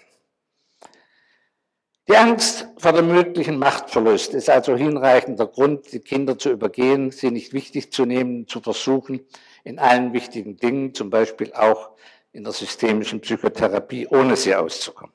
Die 2.09 2.17
Angst 2.17 2.69
vor 2.77 2.93
dem 2.93 3.09
möglichen 3.09 3.59
Machtverlust 3.59 4.33
ist 4.33 4.49
also 4.49 4.77
hinreichender 4.77 5.49
Grund, 5.49 5.93
die 5.93 5.99
Kinder 5.99 6.39
zu 6.39 6.51
übergehen, 6.51 7.11
sie 7.11 7.33
nicht 7.33 7.53
wichtig 7.53 7.93
zu 7.93 8.05
nehmen, 8.05 8.47
zu 8.47 8.61
versuchen, 8.61 9.27
in 9.65 9.81
allen 9.81 10.13
wichtigen 10.13 10.57
Dingen, 10.57 10.95
zum 10.95 11.11
Beispiel 11.11 11.53
auch 11.53 11.91
in 12.31 12.45
der 12.45 12.53
systemischen 12.53 13.21
Psychotherapie, 13.23 14.07
ohne 14.07 14.37
sie 14.37 14.55
auszukommen. 14.55 15.15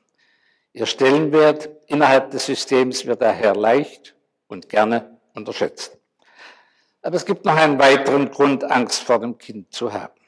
Ihr 0.73 0.85
Stellenwert 0.85 1.69
innerhalb 1.87 2.31
des 2.31 2.47
Systems 2.47 3.05
wird 3.05 3.21
daher 3.21 3.55
leicht 3.55 4.13
und 4.47 4.67
gerne 4.67 5.17
unterschätzt. 5.33 5.97
Aber 7.01 7.15
es 7.15 7.25
gibt 7.25 7.45
noch 7.45 7.55
einen 7.55 7.79
weiteren 7.79 8.29
Grund, 8.31 8.65
Angst 8.65 9.03
vor 9.03 9.19
dem 9.19 9.37
Kind 9.37 9.73
zu 9.73 9.93
haben. 9.93 10.19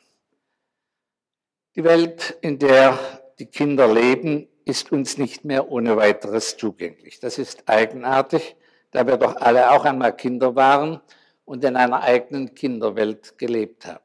Die 1.76 1.84
Welt, 1.84 2.38
in 2.40 2.58
der 2.58 2.98
die 3.38 3.48
Kinder 3.48 3.94
leben, 3.94 4.48
ist 4.66 4.92
uns 4.92 5.18
nicht 5.18 5.46
mehr 5.46 5.72
ohne 5.72 5.98
weiteres 5.98 6.58
zugänglich. 6.58 7.20
Das 7.20 7.38
ist 7.38 7.64
eigenartig, 7.68 8.56
da 8.92 9.06
wir 9.08 9.18
doch 9.18 9.36
alle 9.38 9.72
auch 9.72 9.86
einmal 9.86 10.16
Kinder 10.16 10.56
waren 10.56 11.02
und 11.46 11.64
in 11.64 11.76
einer 11.76 12.02
eigenen 12.02 12.56
Kinderwelt 12.56 13.38
gelebt 13.38 13.86
haben. 13.86 14.04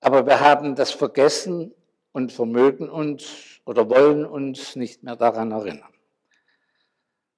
Aber 0.00 0.26
wir 0.26 0.40
haben 0.40 0.74
das 0.74 0.90
vergessen 0.90 1.74
und 2.12 2.32
vermögen 2.32 2.88
uns 2.88 3.60
oder 3.64 3.88
wollen 3.88 4.24
uns 4.24 4.76
nicht 4.76 5.02
mehr 5.02 5.16
daran 5.16 5.52
erinnern. 5.52 5.92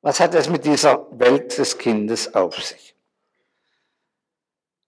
Was 0.01 0.21
hat 0.21 0.35
es 0.35 0.51
mit 0.51 0.65
dieser 0.65 1.07
Welt 1.19 1.57
des 1.57 1.79
Kindes 1.79 2.35
auf 2.35 2.63
sich? 2.63 2.94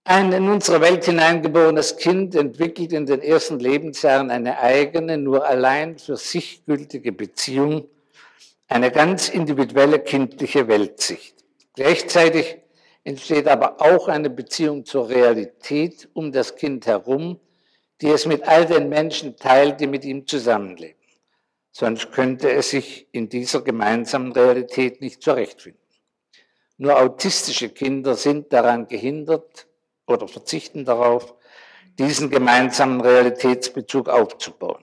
Ein 0.09 0.31
in 0.31 0.47
unsere 0.47 0.79
Welt 0.79 1.03
hineingeborenes 1.03 1.97
Kind 1.97 2.33
entwickelt 2.33 2.93
in 2.93 3.05
den 3.05 3.21
ersten 3.21 3.59
Lebensjahren 3.59 4.31
eine 4.31 4.57
eigene, 4.57 5.17
nur 5.17 5.45
allein 5.45 5.99
für 5.99 6.15
sich 6.15 6.63
gültige 6.65 7.11
Beziehung, 7.11 7.89
eine 8.69 8.89
ganz 8.89 9.27
individuelle 9.27 9.99
kindliche 9.99 10.69
Weltsicht. 10.69 11.35
Gleichzeitig 11.75 12.57
entsteht 13.03 13.49
aber 13.49 13.81
auch 13.81 14.07
eine 14.07 14.29
Beziehung 14.29 14.85
zur 14.85 15.09
Realität 15.09 16.07
um 16.13 16.31
das 16.31 16.55
Kind 16.55 16.87
herum, 16.87 17.41
die 17.99 18.07
es 18.07 18.25
mit 18.25 18.47
all 18.47 18.65
den 18.65 18.87
Menschen 18.87 19.35
teilt, 19.35 19.81
die 19.81 19.87
mit 19.87 20.05
ihm 20.05 20.25
zusammenleben. 20.25 20.95
Sonst 21.73 22.13
könnte 22.13 22.49
es 22.49 22.69
sich 22.69 23.09
in 23.11 23.27
dieser 23.27 23.59
gemeinsamen 23.59 24.31
Realität 24.31 25.01
nicht 25.01 25.21
zurechtfinden. 25.21 25.81
Nur 26.77 26.97
autistische 26.97 27.67
Kinder 27.67 28.15
sind 28.15 28.53
daran 28.53 28.87
gehindert 28.87 29.66
oder 30.07 30.27
verzichten 30.27 30.85
darauf, 30.85 31.35
diesen 31.99 32.29
gemeinsamen 32.29 33.01
Realitätsbezug 33.01 34.09
aufzubauen. 34.09 34.81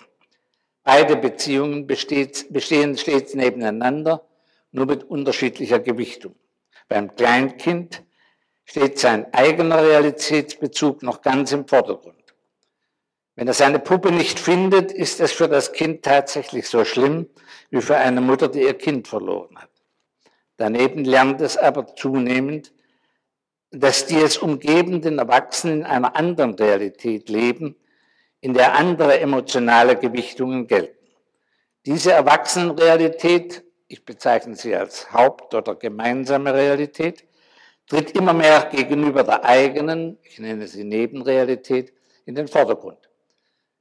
Beide 0.85 1.16
Beziehungen 1.16 1.87
besteht, 1.87 2.52
bestehen 2.52 2.97
stets 2.99 3.35
nebeneinander, 3.35 4.26
nur 4.71 4.87
mit 4.87 5.04
unterschiedlicher 5.04 5.81
Gewichtung. 5.81 6.35
Beim 6.88 7.14
Kleinkind 7.16 8.02
steht 8.64 8.99
sein 8.99 9.33
eigener 9.33 9.83
Realitätsbezug 9.83 11.02
noch 11.02 11.23
ganz 11.23 11.52
im 11.52 11.66
Vordergrund. 11.66 12.16
Wenn 13.37 13.49
er 13.49 13.54
seine 13.54 13.78
Puppe 13.78 14.12
nicht 14.12 14.38
findet, 14.38 14.93
ist 14.93 15.21
es 15.21 15.33
für 15.33 15.49
das 15.49 15.73
Kind 15.73 16.04
tatsächlich 16.04 16.69
so 16.69 16.85
schlimm 16.85 17.28
wie 17.71 17.81
für 17.81 17.97
eine 17.97 18.21
Mutter, 18.21 18.49
die 18.49 18.62
ihr 18.62 18.75
Kind 18.75 19.09
verloren 19.09 19.59
hat. 19.59 19.71
Daneben 20.57 21.04
lernt 21.04 21.40
es 21.40 21.57
aber 21.57 21.97
zunehmend, 21.97 22.73
dass 23.75 24.07
die 24.07 24.21
es 24.21 24.38
umgebenden 24.38 25.19
Erwachsenen 25.19 25.81
in 25.81 25.85
einer 25.85 26.16
anderen 26.16 26.54
Realität 26.54 27.28
leben, 27.28 27.76
in 28.40 28.54
der 28.54 28.75
andere 28.75 29.19
emotionale 29.21 29.97
Gewichtungen 29.97 30.66
gelten. 30.66 31.07
Diese 31.87 32.12
Erwachsenenrealität, 32.12 33.64
ich 33.88 34.04
bezeichne 34.04 34.54
sie 34.54 34.75
als 34.75 35.12
Haupt- 35.12 35.54
oder 35.54 35.75
gemeinsame 35.75 36.54
Realität, 36.54 37.25
tritt 37.87 38.12
immer 38.12 38.33
mehr 38.33 38.69
gegenüber 38.71 39.25
der 39.25 39.45
eigenen, 39.45 40.19
ich 40.23 40.38
nenne 40.38 40.66
sie 40.66 40.85
Nebenrealität, 40.85 41.93
in 42.26 42.35
den 42.35 42.49
Vordergrund. 42.49 42.99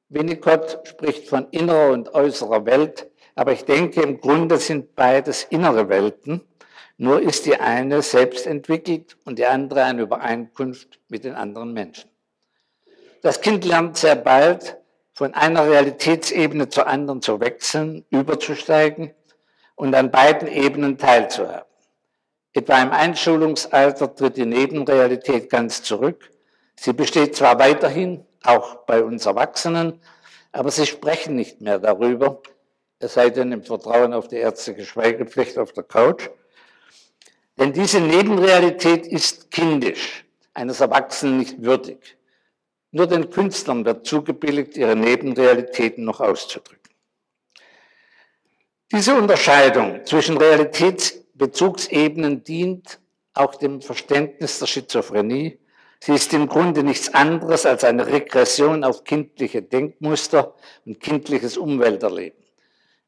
Winnicott 0.09 0.79
spricht 0.87 1.27
von 1.27 1.47
innerer 1.51 1.91
und 1.91 2.13
äußerer 2.13 2.65
Welt, 2.65 3.09
aber 3.35 3.53
ich 3.53 3.65
denke, 3.65 4.01
im 4.01 4.19
Grunde 4.19 4.57
sind 4.57 4.95
beides 4.95 5.43
innere 5.43 5.87
Welten, 5.89 6.41
nur 7.03 7.21
ist 7.21 7.45
die 7.45 7.59
eine 7.59 8.01
selbst 8.01 8.47
entwickelt 8.47 9.17
und 9.25 9.37
die 9.37 9.45
andere 9.45 9.83
eine 9.83 10.03
Übereinkunft 10.03 10.99
mit 11.09 11.25
den 11.25 11.35
anderen 11.35 11.73
Menschen. 11.73 12.09
Das 13.21 13.41
Kind 13.41 13.65
lernt 13.65 13.97
sehr 13.97 14.15
bald, 14.15 14.77
von 15.13 15.33
einer 15.33 15.67
Realitätsebene 15.69 16.69
zur 16.69 16.87
anderen 16.87 17.21
zu 17.21 17.41
wechseln, 17.41 18.05
überzusteigen 18.09 19.13
und 19.75 19.93
an 19.93 20.11
beiden 20.11 20.47
Ebenen 20.47 20.97
teilzuhaben. 20.97 21.67
Etwa 22.53 22.81
im 22.81 22.91
Einschulungsalter 22.91 24.15
tritt 24.15 24.37
die 24.37 24.45
Nebenrealität 24.45 25.49
ganz 25.49 25.83
zurück. 25.83 26.31
Sie 26.77 26.93
besteht 26.93 27.35
zwar 27.35 27.59
weiterhin, 27.59 28.25
auch 28.43 28.85
bei 28.85 29.03
uns 29.03 29.25
Erwachsenen, 29.25 29.99
aber 30.53 30.71
sie 30.71 30.85
sprechen 30.85 31.35
nicht 31.35 31.59
mehr 31.59 31.79
darüber, 31.79 32.41
es 32.99 33.15
sei 33.15 33.29
denn 33.29 33.51
im 33.51 33.63
Vertrauen 33.63 34.13
auf 34.13 34.29
die 34.29 34.37
ärztliche 34.37 34.85
Schweigepflicht 34.85 35.57
auf 35.57 35.73
der 35.73 35.83
Couch. 35.83 36.29
Denn 37.57 37.73
diese 37.73 37.99
Nebenrealität 37.99 39.05
ist 39.05 39.51
kindisch, 39.51 40.23
eines 40.53 40.79
Erwachsenen 40.79 41.39
nicht 41.39 41.61
würdig. 41.63 42.17
Nur 42.91 43.07
den 43.07 43.29
Künstlern 43.29 43.83
wird 43.85 44.05
zugebilligt, 44.05 44.77
ihre 44.77 44.95
Nebenrealitäten 44.95 46.05
noch 46.05 46.19
auszudrücken. 46.19 46.79
Diese 48.91 49.15
Unterscheidung 49.15 50.05
zwischen 50.05 50.37
Realitätsbezugsebenen 50.37 52.43
dient 52.43 52.99
auch 53.33 53.55
dem 53.55 53.81
Verständnis 53.81 54.59
der 54.59 54.67
Schizophrenie. 54.67 55.57
Sie 55.99 56.13
ist 56.13 56.31
im 56.33 56.47
Grunde 56.47 56.83
nichts 56.83 57.11
anderes 57.13 57.65
als 57.65 57.83
eine 57.83 58.05
Regression 58.05 58.83
auf 58.83 59.03
kindliche 59.03 59.63
Denkmuster 59.63 60.53
und 60.85 60.99
kindliches 60.99 61.57
Umwelterleben. 61.57 62.37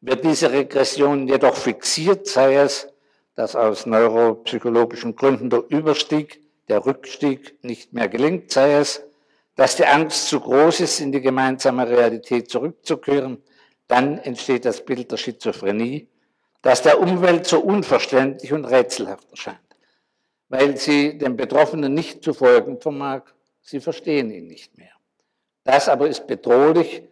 Wird 0.02 0.24
diese 0.24 0.52
Regression 0.52 1.28
jedoch 1.28 1.56
fixiert, 1.56 2.26
sei 2.26 2.56
es, 2.56 2.88
dass 3.36 3.56
aus 3.56 3.86
neuropsychologischen 3.86 5.16
Gründen 5.16 5.50
der 5.50 5.64
Überstieg, 5.70 6.42
der 6.70 6.86
Rückstieg 6.86 7.64
nicht 7.64 7.94
mehr 7.94 8.08
gelingt, 8.08 8.52
sei 8.52 8.76
es, 8.76 9.04
dass 9.56 9.76
die 9.76 9.86
Angst 9.86 10.28
zu 10.28 10.40
groß 10.40 10.80
ist, 10.82 11.00
in 11.00 11.12
die 11.12 11.22
gemeinsame 11.22 11.88
Realität 11.88 12.50
zurückzukehren, 12.50 13.42
dann 13.88 14.18
entsteht 14.18 14.66
das 14.66 14.84
Bild 14.84 15.12
der 15.12 15.18
Schizophrenie, 15.18 16.08
das 16.62 16.82
der 16.82 17.00
Umwelt 17.00 17.46
so 17.46 17.60
unverständlich 17.60 18.52
und 18.52 18.66
rätselhaft 18.66 19.30
erscheint, 19.30 19.60
weil 20.50 20.78
sie 20.78 21.18
den 21.18 21.38
Betroffenen 21.38 21.94
nicht 21.94 22.24
zu 22.24 22.34
folgen 22.34 22.82
vermag. 22.82 23.24
Sie 23.62 23.80
verstehen 23.80 24.32
ihn 24.32 24.48
nicht 24.48 24.78
mehr. 24.78 24.92
Das 25.64 25.90
aber 25.90 26.08
ist 26.08 26.28
bedrohlich, 26.28 27.04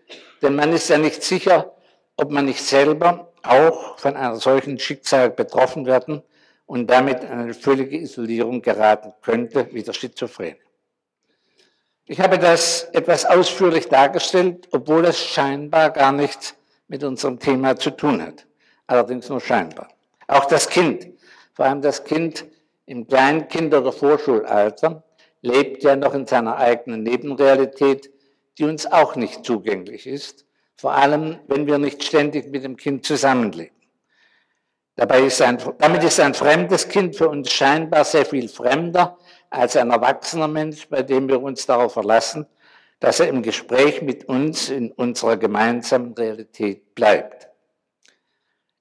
denn 0.41 0.55
man 0.55 0.73
ist 0.73 0.89
ja 0.89 0.97
nicht 0.97 1.23
sicher, 1.23 1.75
ob 2.17 2.31
man 2.31 2.45
nicht 2.45 2.61
selber 2.61 3.32
auch 3.43 3.99
von 3.99 4.15
einer 4.15 4.37
solchen 4.37 4.79
Schicksal 4.79 5.29
betroffen 5.29 5.85
werden 5.85 6.23
und 6.65 6.87
damit 6.87 7.23
in 7.23 7.29
eine 7.29 7.53
völlige 7.53 7.97
Isolierung 7.97 8.61
geraten 8.61 9.13
könnte, 9.21 9.67
wie 9.71 9.83
der 9.83 9.93
Schizophrene. 9.93 10.57
Ich 12.05 12.19
habe 12.19 12.37
das 12.37 12.83
etwas 12.93 13.25
ausführlich 13.25 13.87
dargestellt, 13.87 14.67
obwohl 14.71 15.05
es 15.05 15.19
scheinbar 15.19 15.89
gar 15.91 16.11
nichts 16.11 16.55
mit 16.87 17.03
unserem 17.03 17.39
Thema 17.39 17.77
zu 17.77 17.91
tun 17.91 18.21
hat. 18.21 18.45
Allerdings 18.87 19.29
nur 19.29 19.39
scheinbar. 19.39 19.87
Auch 20.27 20.45
das 20.45 20.69
Kind, 20.69 21.07
vor 21.53 21.65
allem 21.65 21.81
das 21.81 22.03
Kind 22.03 22.45
im 22.85 23.07
Kleinkind- 23.07 23.73
oder 23.73 23.93
Vorschulalter, 23.93 25.03
lebt 25.41 25.83
ja 25.83 25.95
noch 25.95 26.13
in 26.13 26.27
seiner 26.27 26.57
eigenen 26.57 27.03
Nebenrealität, 27.03 28.11
die 28.57 28.65
uns 28.65 28.85
auch 28.85 29.15
nicht 29.15 29.45
zugänglich 29.45 30.07
ist, 30.07 30.42
vor 30.83 30.95
allem 30.95 31.39
wenn 31.47 31.65
wir 31.65 31.77
nicht 31.77 32.03
ständig 32.03 32.51
mit 32.51 32.65
dem 32.65 32.75
Kind 32.75 33.05
zusammenleben. 33.05 33.73
Dabei 34.97 35.21
ist 35.21 35.41
ein, 35.41 35.57
damit 35.77 36.03
ist 36.03 36.19
ein 36.19 36.33
fremdes 36.33 36.89
Kind 36.89 37.15
für 37.15 37.29
uns 37.29 37.49
scheinbar 37.53 38.03
sehr 38.03 38.25
viel 38.25 38.49
fremder 38.49 39.17
als 39.49 39.77
ein 39.77 39.91
erwachsener 39.91 40.49
Mensch, 40.49 40.89
bei 40.89 41.01
dem 41.01 41.29
wir 41.29 41.41
uns 41.41 41.65
darauf 41.65 41.93
verlassen, 41.93 42.45
dass 42.99 43.21
er 43.21 43.29
im 43.29 43.41
Gespräch 43.43 44.01
mit 44.01 44.25
uns 44.25 44.69
in 44.69 44.91
unserer 44.91 45.37
gemeinsamen 45.37 46.13
Realität 46.15 46.93
bleibt. 46.95 47.47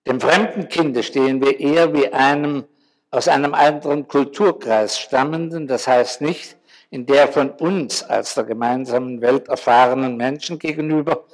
Dem 0.04 0.20
fremden 0.20 0.68
Kinde 0.68 1.04
stehen 1.04 1.40
wir 1.40 1.60
eher 1.60 1.94
wie 1.94 2.12
einem 2.12 2.64
aus 3.12 3.28
einem 3.28 3.54
anderen 3.54 4.08
Kulturkreis 4.08 4.98
stammenden, 4.98 5.68
das 5.68 5.86
heißt 5.86 6.20
nicht 6.20 6.56
in 6.90 7.06
der 7.06 7.28
von 7.28 7.50
uns 7.50 8.02
als 8.02 8.34
der 8.34 8.42
gemeinsamen 8.42 9.20
Welt 9.20 9.46
erfahrenen 9.46 10.16
Menschen 10.16 10.58
gegenüber. 10.58 11.26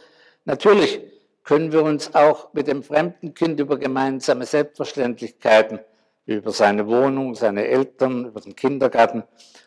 Natürlich 0.49 1.03
können 1.45 1.73
wir 1.73 1.83
uns 1.83 2.15
auch 2.15 2.55
mit 2.55 2.69
dem 2.69 2.83
fremden 2.83 3.35
Kind 3.35 3.61
über 3.61 3.79
gemeinsame 3.79 4.47
Selbstverständlichkeiten, 4.47 5.79
über 6.25 6.53
seine 6.53 6.87
Wohnung, 6.87 7.35
seine 7.35 7.67
Eltern, 7.67 8.25
über 8.25 8.41
den 8.41 8.57
Kindergarten 8.57 9.25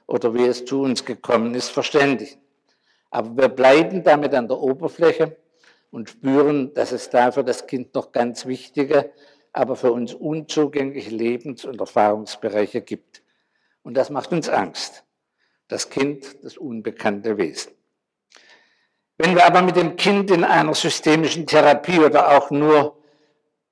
oder 0.07 0.33
wie 0.33 0.47
es 0.47 0.65
zu 0.65 0.81
uns 0.81 1.05
gekommen 1.05 1.53
ist, 1.53 1.69
verständigen. 1.69 2.41
Aber 3.11 3.37
wir 3.37 3.49
bleiben 3.49 4.03
damit 4.03 4.33
an 4.33 4.47
der 4.47 4.57
Oberfläche 4.57 5.37
und 5.91 6.09
spüren, 6.09 6.73
dass 6.73 6.91
es 6.91 7.11
da 7.11 7.31
für 7.31 7.43
das 7.43 7.67
Kind 7.67 7.93
noch 7.93 8.11
ganz 8.11 8.47
wichtige, 8.47 9.11
aber 9.53 9.75
für 9.75 9.91
uns 9.91 10.15
unzugängliche 10.15 11.11
Lebens- 11.11 11.63
und 11.63 11.79
Erfahrungsbereiche 11.79 12.81
gibt. 12.81 13.21
Und 13.83 13.93
das 13.93 14.09
macht 14.09 14.31
uns 14.31 14.49
Angst. 14.49 15.03
Das 15.67 15.91
Kind, 15.91 16.43
das 16.43 16.57
unbekannte 16.57 17.37
Wesen. 17.37 17.71
Wenn 19.21 19.35
wir 19.35 19.45
aber 19.45 19.61
mit 19.61 19.75
dem 19.75 19.95
Kind 19.95 20.31
in 20.31 20.43
einer 20.43 20.73
systemischen 20.73 21.45
Therapie 21.45 21.99
oder 21.99 22.37
auch 22.37 22.49
nur 22.49 22.97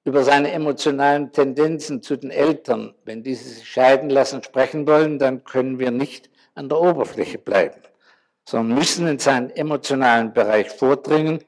über 0.03 0.23
seine 0.23 0.51
emotionalen 0.51 1.31
Tendenzen 1.31 2.01
zu 2.01 2.17
den 2.17 2.31
Eltern, 2.31 2.93
wenn 3.05 3.23
diese 3.23 3.49
sich 3.49 3.67
scheiden 3.67 4.09
lassen, 4.09 4.43
sprechen 4.43 4.87
wollen, 4.87 5.19
dann 5.19 5.43
können 5.43 5.79
wir 5.79 5.91
nicht 5.91 6.29
an 6.53 6.69
der 6.69 6.79
Oberfläche 6.79 7.37
bleiben 7.37 7.81
sondern 8.49 8.79
müssen 8.79 9.07
in 9.07 9.19
seinen 9.19 9.51
emotionalen 9.51 10.33
Bereich 10.33 10.69
vordringen, 10.69 11.43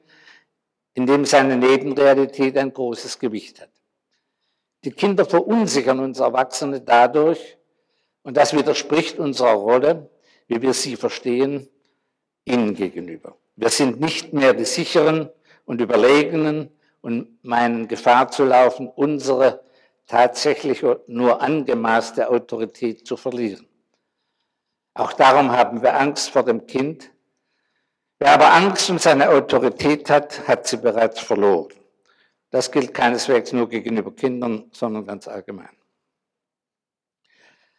in 0.94 1.06
dem 1.06 1.24
seine 1.24 1.56
Nebenrealität 1.56 2.56
ein 2.56 2.72
großes 2.72 3.18
Gewicht 3.18 3.60
hat. 3.60 3.70
Die 4.84 4.92
Kinder 4.92 5.24
verunsichern 5.24 5.98
uns 5.98 6.20
Erwachsene 6.20 6.80
dadurch, 6.80 7.58
und 8.22 8.36
das 8.36 8.56
widerspricht 8.56 9.18
unserer 9.18 9.54
Rolle, 9.54 10.10
wie 10.46 10.62
wir 10.62 10.74
sie 10.74 10.94
verstehen, 10.94 11.68
ihnen 12.44 12.74
gegenüber. 12.74 13.36
Wir 13.56 13.68
sind 13.68 14.00
nicht 14.00 14.32
mehr 14.32 14.54
die 14.54 14.64
sicheren 14.64 15.30
und 15.64 15.80
überlegenen 15.80 16.70
und 17.00 17.44
meinen 17.44 17.88
Gefahr 17.88 18.30
zu 18.30 18.44
laufen, 18.44 18.88
unsere 18.88 19.62
tatsächlich 20.06 20.82
nur 21.06 21.40
angemaßte 21.40 22.28
Autorität 22.28 23.06
zu 23.06 23.16
verlieren. 23.16 23.66
Auch 24.94 25.12
darum 25.12 25.52
haben 25.52 25.82
wir 25.82 25.98
Angst 25.98 26.30
vor 26.30 26.44
dem 26.44 26.66
Kind. 26.66 27.10
Wer 28.18 28.34
aber 28.34 28.52
Angst 28.52 28.88
um 28.90 28.98
seine 28.98 29.30
Autorität 29.30 30.10
hat, 30.10 30.46
hat 30.46 30.66
sie 30.66 30.76
bereits 30.76 31.20
verloren. 31.20 31.72
Das 32.50 32.70
gilt 32.70 32.92
keineswegs 32.92 33.52
nur 33.52 33.68
gegenüber 33.68 34.14
Kindern, 34.14 34.70
sondern 34.72 35.06
ganz 35.06 35.26
allgemein. 35.26 35.70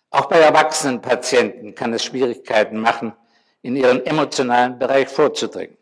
Auch 0.10 0.26
bei 0.26 0.40
erwachsenen 0.40 1.02
Patienten 1.02 1.76
kann 1.76 1.94
es 1.94 2.04
Schwierigkeiten 2.04 2.80
machen, 2.80 3.14
in 3.64 3.76
ihren 3.76 4.06
emotionalen 4.06 4.78
Bereich 4.78 5.08
vorzudringen. 5.08 5.78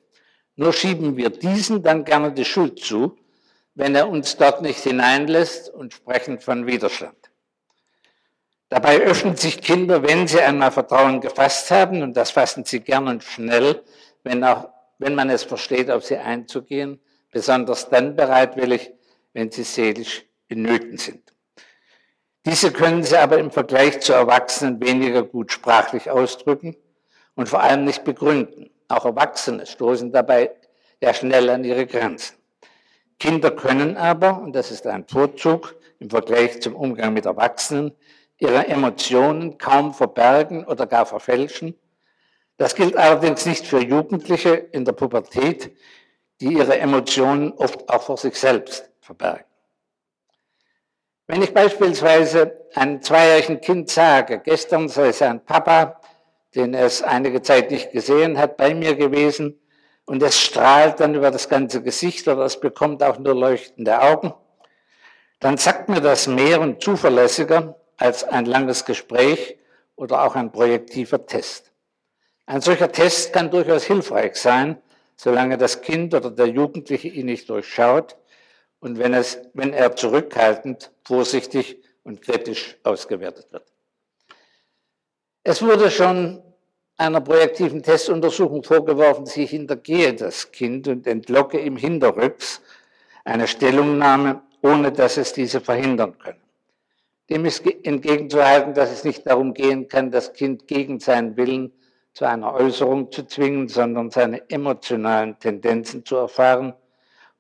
Nur 0.55 0.71
schieben 0.71 1.17
wir 1.17 1.29
diesen 1.29 1.83
dann 1.83 2.05
gerne 2.05 2.31
die 2.31 2.45
Schuld 2.45 2.79
zu, 2.79 3.17
wenn 3.75 3.95
er 3.95 4.07
uns 4.07 4.37
dort 4.37 4.61
nicht 4.61 4.79
hineinlässt 4.79 5.69
und 5.73 5.93
sprechen 5.93 6.39
von 6.39 6.67
Widerstand. 6.67 7.17
Dabei 8.69 9.01
öffnen 9.01 9.35
sich 9.35 9.61
Kinder, 9.61 10.03
wenn 10.03 10.27
sie 10.27 10.39
einmal 10.39 10.71
Vertrauen 10.71 11.19
gefasst 11.19 11.71
haben, 11.71 12.03
und 12.03 12.15
das 12.15 12.31
fassen 12.31 12.63
sie 12.63 12.79
gern 12.79 13.07
und 13.07 13.23
schnell, 13.23 13.83
wenn, 14.23 14.43
auch, 14.43 14.69
wenn 14.99 15.15
man 15.15 15.29
es 15.29 15.43
versteht, 15.43 15.89
auf 15.89 16.05
sie 16.05 16.17
einzugehen, 16.17 17.01
besonders 17.31 17.89
dann 17.89 18.15
bereitwillig, 18.15 18.93
wenn 19.33 19.51
sie 19.51 19.63
seelisch 19.63 20.25
in 20.47 20.61
Nöten 20.61 20.97
sind. 20.97 21.33
Diese 22.45 22.71
können 22.71 23.03
sie 23.03 23.17
aber 23.17 23.39
im 23.39 23.51
Vergleich 23.51 23.99
zu 24.01 24.13
Erwachsenen 24.13 24.81
weniger 24.81 25.23
gut 25.23 25.51
sprachlich 25.51 26.09
ausdrücken 26.09 26.75
und 27.41 27.47
vor 27.49 27.63
allem 27.63 27.86
nicht 27.86 28.04
begründen. 28.04 28.69
Auch 28.88 29.04
Erwachsene 29.04 29.65
stoßen 29.65 30.12
dabei 30.12 30.51
ja 31.01 31.12
schnell 31.12 31.49
an 31.49 31.63
ihre 31.63 31.88
Grenzen. 31.88 32.36
Kinder 33.17 33.49
können 33.49 33.97
aber, 33.97 34.39
und 34.39 34.54
das 34.54 34.69
ist 34.69 34.86
ein 34.86 35.08
Vorzug 35.08 35.75
im 35.97 36.12
Vergleich 36.12 36.62
zum 36.62 36.75
Umgang 36.75 37.13
mit 37.13 37.25
Erwachsenen, 37.25 37.93
ihre 38.38 38.67
Emotionen 38.67 39.58
kaum 39.58 39.95
verbergen 39.95 40.65
oder 40.65 40.86
gar 40.86 41.08
verfälschen. 41.08 41.73
Das 42.58 42.75
gilt 42.75 42.95
allerdings 42.95 43.47
nicht 43.47 43.65
für 43.65 43.82
Jugendliche 43.82 44.54
in 44.54 44.86
der 44.86 44.91
Pubertät, 44.91 45.75
die 46.41 46.54
ihre 46.54 46.77
Emotionen 46.77 47.54
oft 47.54 47.89
auch 47.89 48.04
vor 48.04 48.17
sich 48.17 48.36
selbst 48.36 48.88
verbergen. 48.99 49.45
Wenn 51.25 51.41
ich 51.41 51.56
beispielsweise 51.56 52.67
einem 52.75 53.01
zweijährigen 53.01 53.62
Kind 53.62 53.89
sage, 53.89 54.41
gestern 54.45 54.89
sei 54.89 55.12
sein 55.12 55.43
Papa, 55.43 56.00
den 56.55 56.73
es 56.73 57.01
einige 57.01 57.41
Zeit 57.41 57.71
nicht 57.71 57.91
gesehen 57.91 58.37
hat, 58.37 58.57
bei 58.57 58.73
mir 58.73 58.95
gewesen 58.95 59.59
und 60.05 60.21
es 60.23 60.39
strahlt 60.39 60.99
dann 60.99 61.15
über 61.15 61.31
das 61.31 61.47
ganze 61.47 61.81
Gesicht 61.81 62.27
oder 62.27 62.43
es 62.43 62.59
bekommt 62.59 63.03
auch 63.03 63.17
nur 63.17 63.35
leuchtende 63.35 64.01
Augen, 64.01 64.33
dann 65.39 65.57
sagt 65.57 65.89
mir 65.89 66.01
das 66.01 66.27
mehr 66.27 66.61
und 66.61 66.83
zuverlässiger, 66.83 67.75
als 67.97 68.23
ein 68.23 68.45
langes 68.45 68.85
Gespräch 68.85 69.57
oder 69.95 70.23
auch 70.23 70.35
ein 70.35 70.51
projektiver 70.51 71.25
Test. 71.25 71.71
Ein 72.45 72.61
solcher 72.61 72.91
Test 72.91 73.31
kann 73.31 73.51
durchaus 73.51 73.83
hilfreich 73.83 74.35
sein, 74.35 74.81
solange 75.15 75.57
das 75.57 75.81
Kind 75.81 76.13
oder 76.13 76.31
der 76.31 76.47
Jugendliche 76.47 77.07
ihn 77.07 77.27
nicht 77.27 77.49
durchschaut 77.49 78.17
und 78.79 78.97
wenn, 78.97 79.13
es, 79.13 79.39
wenn 79.53 79.71
er 79.71 79.95
zurückhaltend, 79.95 80.91
vorsichtig 81.05 81.81
und 82.03 82.21
kritisch 82.21 82.77
ausgewertet 82.83 83.51
wird. 83.53 83.70
Es 85.43 85.62
wurde 85.62 85.89
schon 85.89 86.41
einer 86.97 87.19
projektiven 87.19 87.82
Testuntersuchung 87.82 88.63
vorgeworfen, 88.63 89.25
sie 89.25 89.45
hintergehe 89.47 90.13
das 90.13 90.51
Kind 90.51 90.88
und 90.88 91.08
entlocke 91.08 91.60
ihm 91.60 91.77
hinterrücks 91.77 92.62
eine 93.25 93.47
Stellungnahme, 93.47 94.43
ohne 94.62 94.91
dass 94.91 95.17
es 95.17 95.34
diese 95.34 95.60
verhindern 95.60 96.17
könne. 96.19 96.38
Dem 97.30 97.45
ist 97.45 97.65
entgegenzuhalten, 97.65 98.75
dass 98.75 98.91
es 98.91 99.04
nicht 99.04 99.25
darum 99.25 99.54
gehen 99.54 99.88
kann, 99.88 100.12
das 100.12 100.34
Kind 100.34 100.67
gegen 100.67 100.99
seinen 100.99 101.36
Willen 101.38 101.71
zu 102.13 102.25
einer 102.25 102.54
Äußerung 102.54 103.12
zu 103.12 103.25
zwingen, 103.25 103.67
sondern 103.67 104.12
seine 104.12 104.47
emotionalen 104.49 105.39
Tendenzen 105.39 106.06
zu 106.06 106.17
erfahren, 106.17 106.73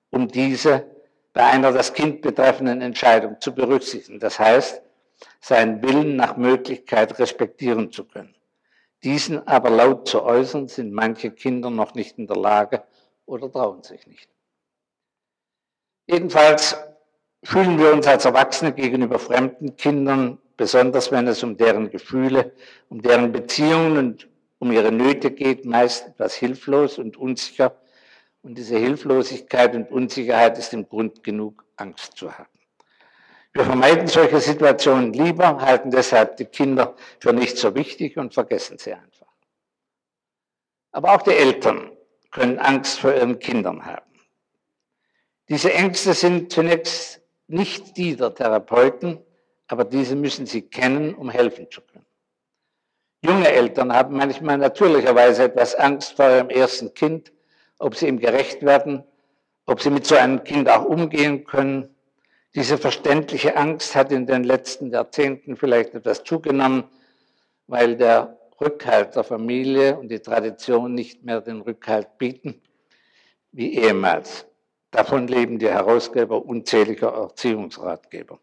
um 0.09 0.27
diese 0.27 0.85
bei 1.33 1.43
einer 1.43 1.71
das 1.71 1.93
Kind 1.93 2.21
betreffenden 2.21 2.81
Entscheidung 2.81 3.35
zu 3.39 3.53
berücksichtigen. 3.53 4.19
Das 4.19 4.39
heißt, 4.39 4.81
seinen 5.39 5.81
Willen 5.81 6.15
nach 6.15 6.37
Möglichkeit 6.37 7.19
respektieren 7.19 7.91
zu 7.91 8.05
können. 8.05 8.35
Diesen 9.03 9.47
aber 9.47 9.69
laut 9.69 10.07
zu 10.07 10.23
äußern, 10.23 10.67
sind 10.67 10.93
manche 10.93 11.31
Kinder 11.31 11.69
noch 11.69 11.95
nicht 11.95 12.17
in 12.19 12.27
der 12.27 12.37
Lage 12.37 12.83
oder 13.25 13.51
trauen 13.51 13.83
sich 13.83 14.05
nicht. 14.05 14.29
Jedenfalls 16.07 16.77
fühlen 17.43 17.79
wir 17.79 17.93
uns 17.93 18.05
als 18.05 18.25
Erwachsene 18.25 18.73
gegenüber 18.73 19.17
fremden 19.17 19.75
Kindern, 19.75 20.37
besonders 20.57 21.11
wenn 21.11 21.27
es 21.27 21.41
um 21.41 21.57
deren 21.57 21.89
Gefühle, 21.89 22.53
um 22.89 23.01
deren 23.01 23.31
Beziehungen 23.31 23.97
und 23.97 24.29
um 24.59 24.71
ihre 24.71 24.91
Nöte 24.91 25.31
geht, 25.31 25.65
meist 25.65 26.07
etwas 26.07 26.35
hilflos 26.35 26.99
und 26.99 27.17
unsicher. 27.17 27.75
Und 28.43 28.57
diese 28.57 28.77
Hilflosigkeit 28.77 29.73
und 29.75 29.89
Unsicherheit 29.91 30.57
ist 30.57 30.73
im 30.73 30.87
Grund 30.87 31.23
genug, 31.23 31.65
Angst 31.77 32.17
zu 32.17 32.37
haben. 32.37 32.60
Wir 33.53 33.65
vermeiden 33.65 34.07
solche 34.07 34.39
Situationen 34.39 35.11
lieber, 35.13 35.59
halten 35.59 35.91
deshalb 35.91 36.37
die 36.37 36.45
Kinder 36.45 36.95
für 37.19 37.33
nicht 37.33 37.57
so 37.57 37.75
wichtig 37.75 38.17
und 38.17 38.33
vergessen 38.33 38.77
sie 38.77 38.93
einfach. 38.93 39.27
Aber 40.91 41.13
auch 41.13 41.21
die 41.21 41.31
Eltern 41.31 41.91
können 42.31 42.59
Angst 42.59 42.99
vor 42.99 43.13
ihren 43.13 43.39
Kindern 43.39 43.85
haben. 43.85 44.05
Diese 45.49 45.73
Ängste 45.73 46.13
sind 46.13 46.51
zunächst 46.51 47.21
nicht 47.47 47.97
die 47.97 48.15
der 48.15 48.33
Therapeuten, 48.33 49.19
aber 49.67 49.83
diese 49.83 50.15
müssen 50.15 50.45
sie 50.45 50.61
kennen, 50.61 51.13
um 51.13 51.29
helfen 51.29 51.69
zu 51.69 51.81
können. 51.81 52.05
Junge 53.23 53.49
Eltern 53.49 53.93
haben 53.93 54.15
manchmal 54.15 54.57
natürlicherweise 54.57 55.43
etwas 55.43 55.75
Angst 55.75 56.13
vor 56.13 56.29
ihrem 56.29 56.49
ersten 56.49 56.93
Kind, 56.93 57.31
ob 57.77 57.95
sie 57.95 58.07
ihm 58.07 58.19
gerecht 58.19 58.63
werden, 58.63 59.03
ob 59.65 59.81
sie 59.81 59.91
mit 59.91 60.05
so 60.05 60.15
einem 60.15 60.43
Kind 60.43 60.69
auch 60.69 60.85
umgehen 60.85 61.43
können. 61.45 61.90
Diese 62.53 62.77
verständliche 62.77 63.55
Angst 63.55 63.95
hat 63.95 64.11
in 64.11 64.27
den 64.27 64.43
letzten 64.43 64.91
Jahrzehnten 64.91 65.55
vielleicht 65.55 65.93
etwas 65.93 66.23
zugenommen, 66.23 66.83
weil 67.67 67.95
der 67.95 68.37
Rückhalt 68.59 69.15
der 69.15 69.23
Familie 69.23 69.97
und 69.97 70.09
die 70.09 70.19
Tradition 70.19 70.93
nicht 70.93 71.23
mehr 71.23 71.41
den 71.41 71.61
Rückhalt 71.61 72.17
bieten 72.17 72.61
wie 73.53 73.75
ehemals. 73.75 74.45
Davon 74.91 75.27
leben 75.27 75.59
die 75.59 75.69
Herausgeber 75.69 76.45
unzähliger 76.45 77.13
Erziehungsratgeber. 77.13 78.39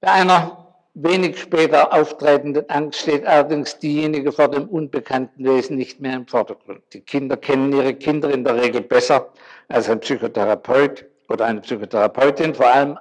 Bei 0.00 0.10
einer 0.10 0.74
wenig 0.94 1.38
später 1.38 1.92
auftretenden 1.92 2.68
Angst 2.68 3.00
steht 3.00 3.24
allerdings 3.24 3.78
diejenige 3.78 4.32
vor 4.32 4.48
dem 4.48 4.68
unbekannten 4.68 5.44
Wesen 5.44 5.76
nicht 5.76 6.00
mehr 6.00 6.14
im 6.14 6.26
Vordergrund. 6.26 6.82
Die 6.92 7.00
Kinder 7.00 7.36
kennen 7.36 7.72
ihre 7.72 7.94
Kinder 7.94 8.30
in 8.30 8.42
der 8.42 8.60
Regel 8.60 8.80
besser 8.80 9.32
als 9.68 9.88
ein 9.88 10.00
Psychotherapeut 10.00 11.09
oder 11.30 11.46
eine 11.46 11.60
Psychotherapeutin, 11.60 12.54
vor 12.54 12.66
allem 12.66 12.98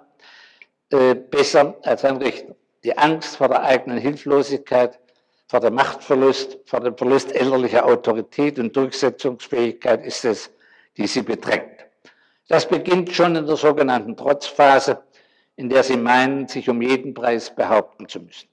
äh, 0.91 1.15
besser 1.15 1.75
als 1.83 2.05
ein 2.05 2.17
Richter. 2.17 2.55
Die 2.83 2.97
Angst 2.97 3.37
vor 3.37 3.49
der 3.49 3.63
eigenen 3.63 3.97
Hilflosigkeit, 3.97 4.99
vor 5.47 5.59
dem 5.59 5.73
Machtverlust, 5.73 6.59
vor 6.65 6.79
dem 6.79 6.95
Verlust 6.95 7.35
elterlicher 7.35 7.85
Autorität 7.85 8.59
und 8.59 8.75
Durchsetzungsfähigkeit 8.75 10.05
ist 10.05 10.23
es, 10.23 10.51
die 10.95 11.07
sie 11.07 11.23
bedrängt. 11.23 11.85
Das 12.47 12.67
beginnt 12.67 13.11
schon 13.11 13.35
in 13.35 13.45
der 13.45 13.57
sogenannten 13.57 14.15
Trotzphase, 14.15 15.01
in 15.55 15.69
der 15.69 15.83
sie 15.83 15.97
meinen, 15.97 16.47
sich 16.47 16.69
um 16.69 16.81
jeden 16.81 17.13
Preis 17.13 17.53
behaupten 17.53 18.07
zu 18.07 18.19
müssen. 18.19 18.47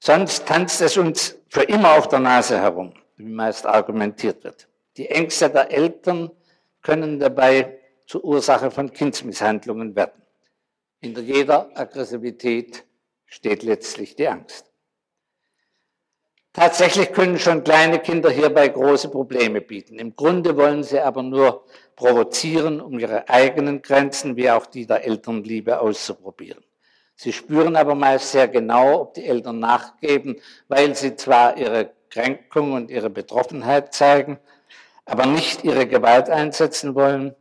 Sonst 0.00 0.46
tanzt 0.46 0.80
es 0.80 0.96
uns 0.96 1.36
für 1.48 1.62
immer 1.62 1.98
auf 1.98 2.08
der 2.08 2.20
Nase 2.20 2.58
herum, 2.58 2.94
wie 3.16 3.24
meist 3.24 3.66
argumentiert 3.66 4.44
wird. 4.44 4.68
Die 4.96 5.08
Ängste 5.08 5.50
der 5.50 5.70
Eltern 5.70 6.30
können 6.82 7.18
dabei 7.18 7.77
zur 8.08 8.24
Ursache 8.24 8.70
von 8.70 8.92
Kindsmisshandlungen 8.92 9.94
werden. 9.94 10.22
Hinter 11.00 11.20
jeder 11.20 11.70
Aggressivität 11.78 12.84
steht 13.26 13.62
letztlich 13.62 14.16
die 14.16 14.26
Angst. 14.26 14.64
Tatsächlich 16.54 17.12
können 17.12 17.38
schon 17.38 17.62
kleine 17.62 18.00
Kinder 18.00 18.30
hierbei 18.30 18.68
große 18.68 19.10
Probleme 19.10 19.60
bieten. 19.60 19.98
Im 19.98 20.16
Grunde 20.16 20.56
wollen 20.56 20.82
sie 20.82 20.98
aber 20.98 21.22
nur 21.22 21.66
provozieren, 21.94 22.80
um 22.80 22.98
ihre 22.98 23.28
eigenen 23.28 23.82
Grenzen 23.82 24.36
wie 24.36 24.50
auch 24.50 24.66
die 24.66 24.86
der 24.86 25.04
Elternliebe 25.04 25.78
auszuprobieren. 25.78 26.64
Sie 27.14 27.32
spüren 27.32 27.76
aber 27.76 27.94
meist 27.94 28.32
sehr 28.32 28.48
genau, 28.48 29.02
ob 29.02 29.14
die 29.14 29.26
Eltern 29.26 29.58
nachgeben, 29.58 30.40
weil 30.68 30.96
sie 30.96 31.14
zwar 31.14 31.58
ihre 31.58 31.92
Kränkung 32.08 32.72
und 32.72 32.90
ihre 32.90 33.10
Betroffenheit 33.10 33.92
zeigen, 33.92 34.38
aber 35.04 35.26
nicht 35.26 35.62
ihre 35.62 35.86
Gewalt 35.86 36.30
einsetzen 36.30 36.94
wollen, 36.94 37.36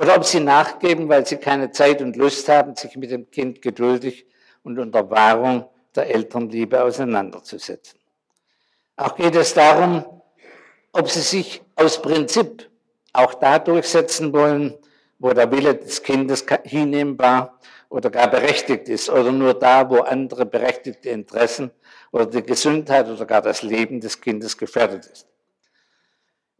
oder 0.00 0.16
ob 0.16 0.24
sie 0.24 0.40
nachgeben, 0.40 1.10
weil 1.10 1.26
sie 1.26 1.36
keine 1.36 1.72
Zeit 1.72 2.00
und 2.00 2.16
Lust 2.16 2.48
haben, 2.48 2.74
sich 2.74 2.96
mit 2.96 3.10
dem 3.10 3.30
Kind 3.30 3.60
geduldig 3.60 4.24
und 4.62 4.78
unter 4.78 5.10
Wahrung 5.10 5.68
der 5.94 6.08
Elternliebe 6.08 6.82
auseinanderzusetzen. 6.82 7.98
Auch 8.96 9.14
geht 9.14 9.36
es 9.36 9.52
darum, 9.52 10.22
ob 10.92 11.10
sie 11.10 11.20
sich 11.20 11.62
aus 11.76 12.00
Prinzip 12.00 12.70
auch 13.12 13.34
da 13.34 13.58
durchsetzen 13.58 14.32
wollen, 14.32 14.74
wo 15.18 15.34
der 15.34 15.52
Wille 15.52 15.74
des 15.74 16.02
Kindes 16.02 16.46
hinnehmbar 16.64 17.58
oder 17.90 18.08
gar 18.08 18.30
berechtigt 18.30 18.88
ist, 18.88 19.10
oder 19.10 19.32
nur 19.32 19.52
da, 19.52 19.90
wo 19.90 19.98
andere 19.98 20.46
berechtigte 20.46 21.10
Interessen 21.10 21.70
oder 22.10 22.24
die 22.24 22.42
Gesundheit 22.42 23.06
oder 23.06 23.26
gar 23.26 23.42
das 23.42 23.60
Leben 23.62 24.00
des 24.00 24.18
Kindes 24.18 24.56
gefährdet 24.56 25.04
ist. 25.06 25.26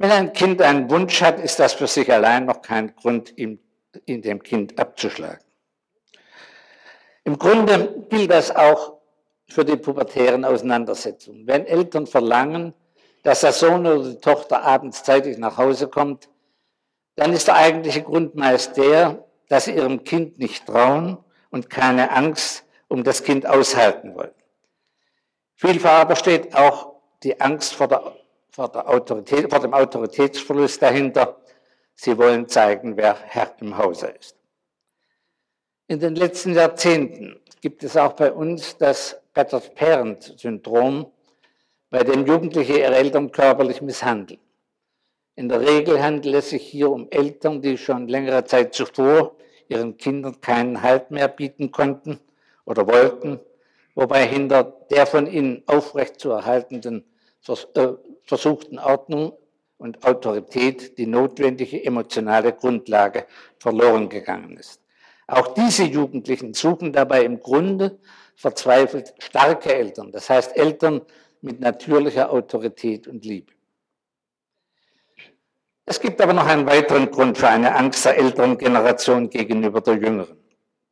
Wenn 0.01 0.13
ein 0.13 0.33
Kind 0.33 0.63
einen 0.63 0.89
Wunsch 0.91 1.21
hat, 1.21 1.39
ist 1.39 1.59
das 1.59 1.75
für 1.75 1.87
sich 1.87 2.11
allein 2.11 2.47
noch 2.47 2.63
kein 2.63 2.97
Grund, 2.97 3.37
ihn 3.37 3.59
in 4.07 4.23
dem 4.23 4.43
Kind 4.43 4.79
abzuschlagen. 4.79 5.45
Im 7.25 7.39
Grunde 7.39 8.07
gilt 8.09 8.31
das 8.31 8.51
auch 8.51 8.95
für 9.47 9.63
die 9.63 9.77
pubertären 9.77 10.47
Auseinandersetzungen. 10.47 11.47
Wenn 11.47 11.67
Eltern 11.67 12.07
verlangen, 12.07 12.73
dass 13.25 13.43
der 13.43 13.53
Sohn 13.53 13.87
oder 13.87 14.09
die 14.09 14.21
Tochter 14.21 14.63
abends 14.63 15.05
zeitig 15.05 15.37
nach 15.37 15.59
Hause 15.59 15.87
kommt, 15.89 16.31
dann 17.17 17.35
ist 17.35 17.49
der 17.49 17.57
eigentliche 17.57 18.03
Grund 18.03 18.35
meist 18.35 18.79
der, 18.79 19.27
dass 19.51 19.67
sie 19.67 19.73
ihrem 19.73 20.03
Kind 20.05 20.39
nicht 20.39 20.65
trauen 20.65 21.19
und 21.51 21.69
keine 21.69 22.11
Angst 22.13 22.65
um 22.89 23.05
das 23.05 23.23
Kind 23.23 23.45
aushalten 23.45 24.15
wollen. 24.15 24.33
Vielfach 25.57 26.01
aber 26.01 26.17
steht 26.17 26.55
auch 26.55 26.95
die 27.23 27.39
Angst 27.39 27.75
vor, 27.75 27.87
der, 27.87 28.15
vor, 28.51 28.71
vor 28.73 29.61
dem 29.61 29.75
Autoritätsverlust 29.75 30.83
dahinter. 30.83 31.41
Sie 31.95 32.17
wollen 32.17 32.49
zeigen, 32.49 32.97
wer 32.97 33.17
Herr 33.17 33.55
im 33.61 33.77
Hause 33.77 34.09
ist. 34.19 34.37
In 35.87 36.01
den 36.01 36.15
letzten 36.15 36.55
Jahrzehnten 36.55 37.41
gibt 37.61 37.83
es 37.85 37.97
auch 37.97 38.13
bei 38.13 38.33
uns 38.33 38.77
das 38.77 39.21
Peter-Parent-Syndrom, 39.35 41.11
bei 41.91 42.05
dem 42.05 42.27
Jugendliche 42.27 42.79
ihre 42.79 42.95
Eltern 42.95 43.33
körperlich 43.33 43.83
misshandeln. 43.83 44.41
In 45.35 45.49
der 45.49 45.61
Regel 45.61 46.03
handelt 46.03 46.35
es 46.35 46.51
sich 46.51 46.63
hier 46.63 46.91
um 46.91 47.09
Eltern, 47.11 47.61
die 47.63 47.77
schon 47.77 48.09
längere 48.09 48.45
Zeit 48.45 48.75
zuvor 48.75 49.37
ihren 49.69 49.97
Kindern 49.97 50.41
keinen 50.41 50.83
Halt 50.83 51.11
mehr 51.11 51.29
bieten 51.29 51.71
konnten 51.71 52.21
oder 52.65 52.87
wollten, 52.87 53.41
wobei 53.95 54.27
hinter 54.27 54.65
der 54.91 55.07
von 55.07 55.27
ihnen 55.27 55.63
aufrecht 55.67 56.21
zu 56.21 56.31
erhaltenden 56.31 57.05
äh, 57.49 57.89
versuchten 58.31 58.79
Ordnung 58.79 59.33
und 59.77 60.07
Autorität 60.07 60.97
die 60.99 61.07
notwendige 61.07 61.85
emotionale 61.85 62.53
Grundlage 62.53 63.27
verloren 63.59 64.09
gegangen 64.09 64.57
ist. 64.57 64.81
Auch 65.27 65.53
diese 65.55 65.83
Jugendlichen 65.83 66.55
suchen 66.55 66.93
dabei 66.93 67.25
im 67.25 67.40
Grunde 67.40 67.99
verzweifelt 68.37 69.14
starke 69.19 69.75
Eltern, 69.75 70.12
das 70.12 70.31
heißt 70.31 70.57
Eltern 70.57 71.01
mit 71.40 71.59
natürlicher 71.59 72.31
Autorität 72.31 73.09
und 73.09 73.25
Liebe. 73.25 73.53
Es 75.85 75.99
gibt 75.99 76.21
aber 76.21 76.33
noch 76.33 76.47
einen 76.47 76.66
weiteren 76.66 77.11
Grund 77.11 77.37
für 77.37 77.49
eine 77.49 77.75
Angst 77.75 78.05
der 78.05 78.16
älteren 78.16 78.59
Generation 78.59 79.29
gegenüber 79.29 79.81
der 79.81 79.95
jüngeren. 79.95 80.37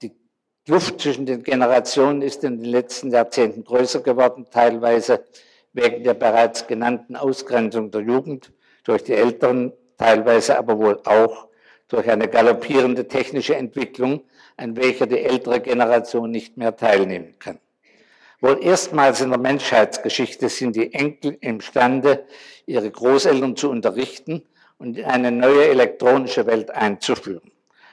Die 0.03 0.11
Kluft 0.67 1.01
zwischen 1.01 1.25
den 1.25 1.45
Generationen 1.45 2.21
ist 2.21 2.43
in 2.43 2.57
den 2.61 2.69
letzten 2.69 3.13
Jahrzehnten 3.13 3.63
größer 3.63 4.01
geworden, 4.01 4.49
teilweise 4.51 5.25
wegen 5.73 6.05
der 6.05 6.15
bereits 6.15 6.67
genannten 6.67 7.17
Ausgrenzung 7.17 7.91
der 7.91 8.03
Jugend 8.03 8.53
durch 8.85 9.05
die 9.05 9.15
Älteren, 9.15 9.73
teilweise 9.97 10.59
aber 10.59 10.79
wohl 10.79 11.01
auch 11.05 11.49
durch 11.89 12.09
eine 12.09 12.29
galoppierende 12.29 13.09
technische 13.09 13.57
Entwicklung, 13.57 14.23
an 14.57 14.77
welcher 14.77 15.07
die 15.07 15.21
ältere 15.21 15.61
Generation 15.61 16.31
nicht 16.31 16.57
mehr 16.57 16.77
teilnehmen 16.77 17.39
kann. 17.39 17.59
Wohl 18.41 18.63
erstmals 18.63 19.21
in 19.21 19.31
der 19.31 19.39
Menschheitsgeschichte 19.39 20.49
sind 20.49 20.77
die 20.77 20.93
Enkel 20.95 21.37
imstande, 21.41 22.25
ihre 22.67 22.91
Großeltern 22.91 23.57
zu 23.57 23.71
unterrichten 23.71 24.45
und 24.79 24.97
in 24.97 25.05
eine 25.05 25.33
neue 25.33 25.69
elektronische 25.69 26.47
Welt 26.47 26.71
einzuführen. 26.71 27.51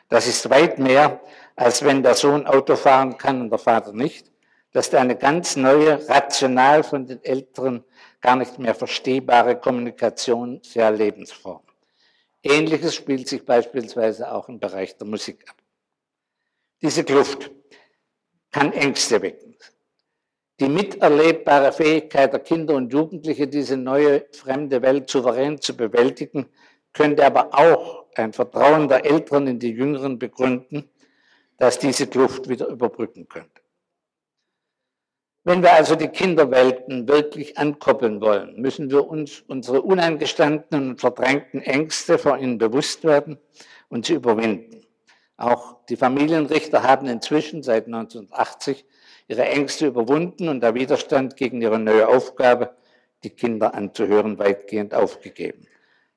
Das 0.10 0.28
ist 0.28 0.50
weit 0.52 0.78
mehr, 0.78 1.20
als 1.56 1.84
wenn 1.84 2.04
der 2.04 2.14
Sohn 2.14 2.46
Auto 2.46 2.76
fahren 2.76 3.18
kann 3.18 3.42
und 3.42 3.50
der 3.50 3.58
Vater 3.58 3.94
nicht. 3.94 4.32
Das 4.76 4.88
ist 4.88 4.96
eine 4.96 5.16
ganz 5.16 5.56
neue, 5.56 6.06
rational 6.10 6.84
von 6.84 7.08
den 7.08 7.24
Älteren 7.24 7.86
gar 8.20 8.36
nicht 8.36 8.60
mehr 8.60 8.76
verstehbare 8.76 9.58
Kommunikation 9.58 10.62
der 10.76 10.92
Lebensform. 10.92 11.62
Ähnliches 12.44 12.94
spielt 12.94 13.30
sich 13.30 13.46
beispielsweise 13.46 14.30
auch 14.30 14.50
im 14.50 14.60
Bereich 14.60 14.98
der 14.98 15.08
Musik 15.08 15.50
ab. 15.50 15.56
Diese 16.82 17.06
Kluft 17.06 17.52
kann 18.52 18.74
Ängste 18.74 19.22
wecken. 19.22 19.56
Die 20.60 20.68
miterlebbare 20.68 21.72
Fähigkeit 21.72 22.34
der 22.34 22.42
Kinder 22.42 22.74
und 22.74 22.92
Jugendlichen, 22.92 23.50
diese 23.50 23.78
neue 23.78 24.26
fremde 24.34 24.82
Welt 24.82 25.10
souverän 25.10 25.62
zu 25.62 25.78
bewältigen, 25.78 26.50
könnte 26.92 27.26
aber 27.26 27.54
auch 27.54 28.08
ein 28.16 28.34
Vertrauen 28.34 28.90
der 28.90 29.06
Älteren 29.06 29.48
in 29.48 29.58
die 29.58 29.72
Jüngeren 29.72 30.20
begründen, 30.20 30.90
dass 31.56 31.80
diese 31.80 32.08
Kluft 32.08 32.50
wieder 32.50 32.68
überbrücken 32.68 33.30
könnte. 33.30 33.65
Wenn 35.48 35.62
wir 35.62 35.74
also 35.74 35.96
die 35.96 36.08
Kinderwelten 36.08 37.08
wirklich 37.08 37.60
ankoppeln 37.60 38.20
wollen, 38.20 38.60
müssen 38.60 38.90
wir 38.90 39.08
uns 39.08 39.44
unsere 39.48 39.84
uneingestandenen 39.84 40.90
und 40.90 41.00
verdrängten 41.00 41.62
Ängste 41.62 42.18
vor 42.18 42.40
ihnen 42.40 42.58
bewusst 42.58 43.04
werden 43.04 43.38
und 43.88 44.08
sie 44.08 44.16
überwinden. 44.16 44.82
Auch 45.38 45.86
die 45.86 45.98
Familienrichter 45.98 46.82
haben 46.82 47.06
inzwischen 47.06 47.62
seit 47.62 47.86
1980 47.86 48.86
ihre 49.28 49.46
Ängste 49.46 49.86
überwunden 49.86 50.50
und 50.50 50.62
der 50.62 50.74
Widerstand 50.74 51.38
gegen 51.38 51.62
ihre 51.62 51.78
neue 51.78 52.08
Aufgabe, 52.08 52.72
die 53.24 53.30
Kinder 53.30 53.76
anzuhören, 53.76 54.40
weitgehend 54.40 54.96
aufgegeben. 54.96 55.68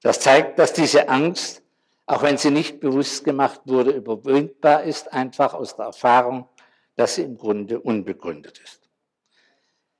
Das 0.00 0.20
zeigt, 0.20 0.58
dass 0.58 0.72
diese 0.72 1.10
Angst, 1.10 1.60
auch 2.06 2.22
wenn 2.22 2.38
sie 2.38 2.50
nicht 2.50 2.80
bewusst 2.80 3.24
gemacht 3.24 3.60
wurde, 3.66 3.90
überwindbar 3.90 4.84
ist, 4.84 5.12
einfach 5.12 5.52
aus 5.52 5.76
der 5.76 5.84
Erfahrung, 5.84 6.48
dass 6.96 7.16
sie 7.16 7.24
im 7.24 7.36
Grunde 7.36 7.78
unbegründet 7.78 8.58
ist. 8.64 8.77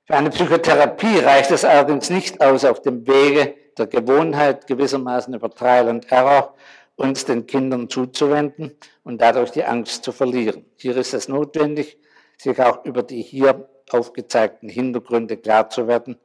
Für 0.09 0.15
eine 0.15 0.31
Psychotherapie 0.31 1.19
reicht 1.19 1.51
es 1.51 1.63
allerdings 1.63 2.09
nicht 2.09 2.41
aus, 2.41 2.65
auf 2.65 2.81
dem 2.81 3.05
Wege 3.05 3.53
der 3.77 3.85
Gewohnheit 3.85 4.65
gewissermaßen 4.65 5.35
über 5.35 5.51
Trial 5.51 5.87
and 5.87 6.11
Error 6.11 6.55
uns 6.95 7.25
den 7.25 7.45
Kindern 7.45 7.89
zuzuwenden 7.89 8.75
und 9.03 9.21
dadurch 9.21 9.51
die 9.51 9.63
Angst 9.63 10.03
zu 10.03 10.11
verlieren. 10.11 10.65
Hier 10.77 10.97
ist 10.97 11.13
es 11.13 11.27
notwendig, 11.27 11.99
sich 12.39 12.59
auch 12.59 12.83
über 12.85 13.03
die 13.03 13.21
hier 13.21 13.69
aufgezeigten 13.91 14.67
Hintergründe 14.67 15.37
klar 15.37 15.69
zu 15.69 15.87
werden, 15.87 16.17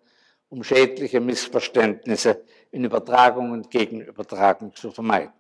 um 0.49 0.65
schädliche 0.65 1.21
Missverständnisse 1.21 2.43
in 2.71 2.87
Übertragung 2.87 3.51
und 3.51 3.71
Gegenübertragung 3.71 4.75
zu 4.75 4.93
vermeiden. 4.93 5.35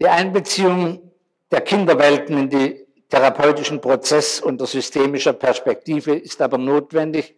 Die 0.00 0.08
Einbeziehung 0.08 1.12
der 1.52 1.60
Kinderwelten 1.60 2.36
in 2.36 2.50
die 2.50 2.87
therapeutischen 3.08 3.80
Prozess 3.80 4.40
unter 4.40 4.66
systemischer 4.66 5.32
Perspektive 5.32 6.14
ist 6.14 6.40
aber 6.42 6.58
notwendig, 6.58 7.34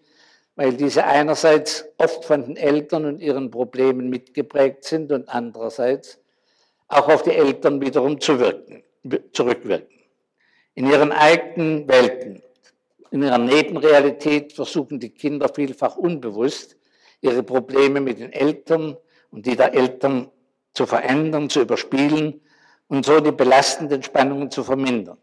weil 0.56 0.74
diese 0.74 1.04
einerseits 1.04 1.87
oft 1.96 2.24
von 2.24 2.42
den 2.42 2.56
Eltern 2.56 3.04
und 3.04 3.20
ihren 3.20 3.50
Problemen 3.50 4.11
mitgeprägt 4.11 4.85
sind 4.85 5.12
und 5.12 5.28
andererseits 5.28 6.18
auch 6.88 7.09
auf 7.09 7.22
die 7.22 7.30
Eltern 7.30 7.80
wiederum 7.80 8.20
zurückwirken. 8.20 8.83
In 10.74 10.87
ihren 10.87 11.12
eigenen 11.12 11.88
Welten, 11.88 12.42
in 13.11 13.22
ihrer 13.22 13.38
Nebenrealität 13.38 14.52
versuchen 14.52 14.98
die 14.98 15.11
Kinder 15.11 15.48
vielfach 15.48 15.96
unbewusst, 15.96 16.76
ihre 17.20 17.42
Probleme 17.42 18.00
mit 18.00 18.18
den 18.18 18.33
Eltern 18.33 18.96
und 19.30 19.46
die 19.46 19.56
der 19.56 19.74
Eltern 19.74 20.30
zu 20.74 20.87
verändern, 20.87 21.48
zu 21.48 21.61
überspielen 21.62 22.40
und 22.88 23.04
so 23.06 23.20
die 23.20 23.33
belastenden 23.33 24.02
Spannungen 24.02 24.50
zu 24.50 24.64
vermindern. 24.64 25.18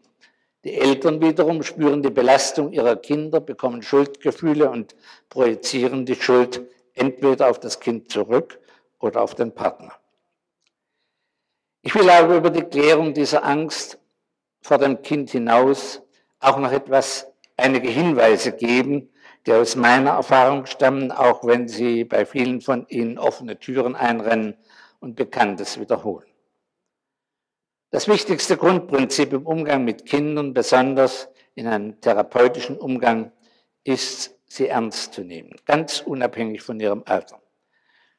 Die 0.64 0.74
Eltern 0.74 1.20
wiederum 1.20 1.62
spüren 1.62 2.02
die 2.02 2.10
Belastung 2.10 2.72
ihrer 2.72 2.96
Kinder, 2.96 3.40
bekommen 3.40 3.82
Schuldgefühle 3.82 4.68
und 4.70 4.96
projizieren 5.28 6.04
die 6.04 6.16
Schuld 6.16 6.62
entweder 6.94 7.48
auf 7.48 7.60
das 7.60 7.78
Kind 7.78 8.10
zurück 8.10 8.58
oder 8.98 9.22
auf 9.22 9.34
den 9.34 9.54
Partner. 9.54 9.92
Ich 11.82 11.94
will 11.94 12.10
aber 12.10 12.36
über 12.36 12.50
die 12.50 12.64
Klärung 12.64 13.14
dieser 13.14 13.44
Angst 13.44 13.98
vor 14.60 14.78
dem 14.78 15.00
Kind 15.02 15.30
hinaus 15.30 16.02
auch 16.40 16.58
noch 16.58 16.72
etwas, 16.72 17.26
einige 17.56 17.88
Hinweise 17.88 18.52
geben, 18.52 19.10
die 19.46 19.52
aus 19.52 19.76
meiner 19.76 20.10
Erfahrung 20.10 20.66
stammen, 20.66 21.10
auch 21.10 21.44
wenn 21.44 21.68
sie 21.68 22.04
bei 22.04 22.26
vielen 22.26 22.60
von 22.60 22.86
Ihnen 22.88 23.18
offene 23.18 23.58
Türen 23.58 23.96
einrennen 23.96 24.56
und 25.00 25.16
Bekanntes 25.16 25.80
wiederholen. 25.80 26.27
Das 27.90 28.06
wichtigste 28.06 28.58
Grundprinzip 28.58 29.32
im 29.32 29.46
Umgang 29.46 29.82
mit 29.82 30.04
Kindern, 30.04 30.52
besonders 30.52 31.28
in 31.54 31.66
einem 31.66 31.98
therapeutischen 32.02 32.76
Umgang, 32.76 33.32
ist, 33.82 34.36
sie 34.44 34.68
ernst 34.68 35.14
zu 35.14 35.22
nehmen, 35.22 35.56
ganz 35.64 36.02
unabhängig 36.04 36.60
von 36.60 36.78
ihrem 36.80 37.02
Alter. 37.06 37.40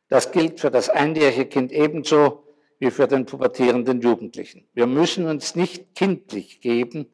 Das 0.08 0.32
gilt 0.32 0.60
für 0.60 0.72
das 0.72 0.90
einjährige 0.90 1.46
Kind 1.46 1.72
ebenso 1.72 2.46
wie 2.80 2.90
für 2.90 3.08
den 3.08 3.28
pubertierenden 3.28 4.02
Jugendlichen. 4.02 4.68
Wir 4.74 4.88
müssen 4.88 5.28
uns 5.28 5.56
nicht 5.56 5.94
kindlich 5.94 6.62
geben 6.62 7.06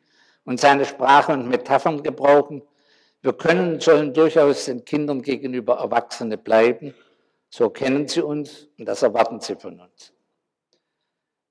und 0.46 0.62
seine 0.62 0.86
Sprache 0.86 1.34
und 1.34 1.50
Metaphern 1.50 2.04
gebrauchen. 2.04 2.62
Wir 3.22 3.34
können 3.34 3.74
und 3.74 3.84
sollen 3.84 4.14
durchaus 4.14 4.66
den 4.66 4.86
Kindern 4.86 5.22
gegenüber 5.22 5.76
Erwachsene 5.80 6.38
bleiben. 6.38 6.94
So 7.50 7.70
kennen 7.70 8.08
sie 8.08 8.22
uns 8.22 8.70
und 8.78 8.86
das 8.86 9.02
erwarten 9.02 9.42
sie 9.42 9.56
von 9.56 9.82
uns. 9.82 10.15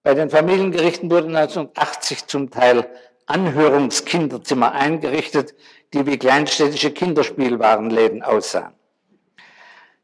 Bei 0.04 0.12
den 0.12 0.28
Familiengerichten 0.28 1.10
wurden 1.10 1.34
1980 1.34 2.26
zum 2.26 2.50
Teil 2.50 2.86
Anhörungskinderzimmer 3.24 4.72
eingerichtet, 4.72 5.54
die 5.94 6.04
wie 6.04 6.18
kleinstädtische 6.18 6.90
Kinderspielwarenläden 6.90 8.22
aussahen. 8.22 8.74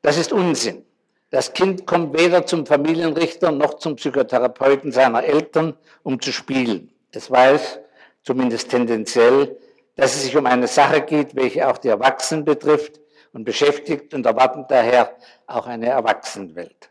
Das 0.01 0.17
ist 0.17 0.33
Unsinn. 0.33 0.87
Das 1.29 1.53
Kind 1.53 1.87
kommt 1.87 2.19
weder 2.19 2.47
zum 2.47 2.65
Familienrichter 2.65 3.53
noch 3.53 3.75
zum 3.75 3.97
Psychotherapeuten 3.97 4.91
seiner 4.91 5.23
Eltern, 5.23 5.77
um 6.03 6.19
zu 6.19 6.33
spielen. 6.33 6.91
Es 7.13 7.31
weiß, 7.31 7.81
zumindest 8.23 8.71
tendenziell, 8.71 9.55
dass 9.97 10.17
es 10.17 10.23
sich 10.23 10.35
um 10.35 10.47
eine 10.47 10.67
Sache 10.67 11.03
geht, 11.03 11.37
welche 11.37 11.69
auch 11.69 11.77
die 11.77 11.89
Erwachsenen 11.89 12.47
betrifft 12.47 12.99
und 13.35 13.45
beschäftigt 13.45 14.15
und 14.15 14.25
erwartet 14.25 14.65
daher 14.71 15.15
auch 15.47 15.67
eine 15.67 15.89
Erwachsenenwelt. 15.89 16.89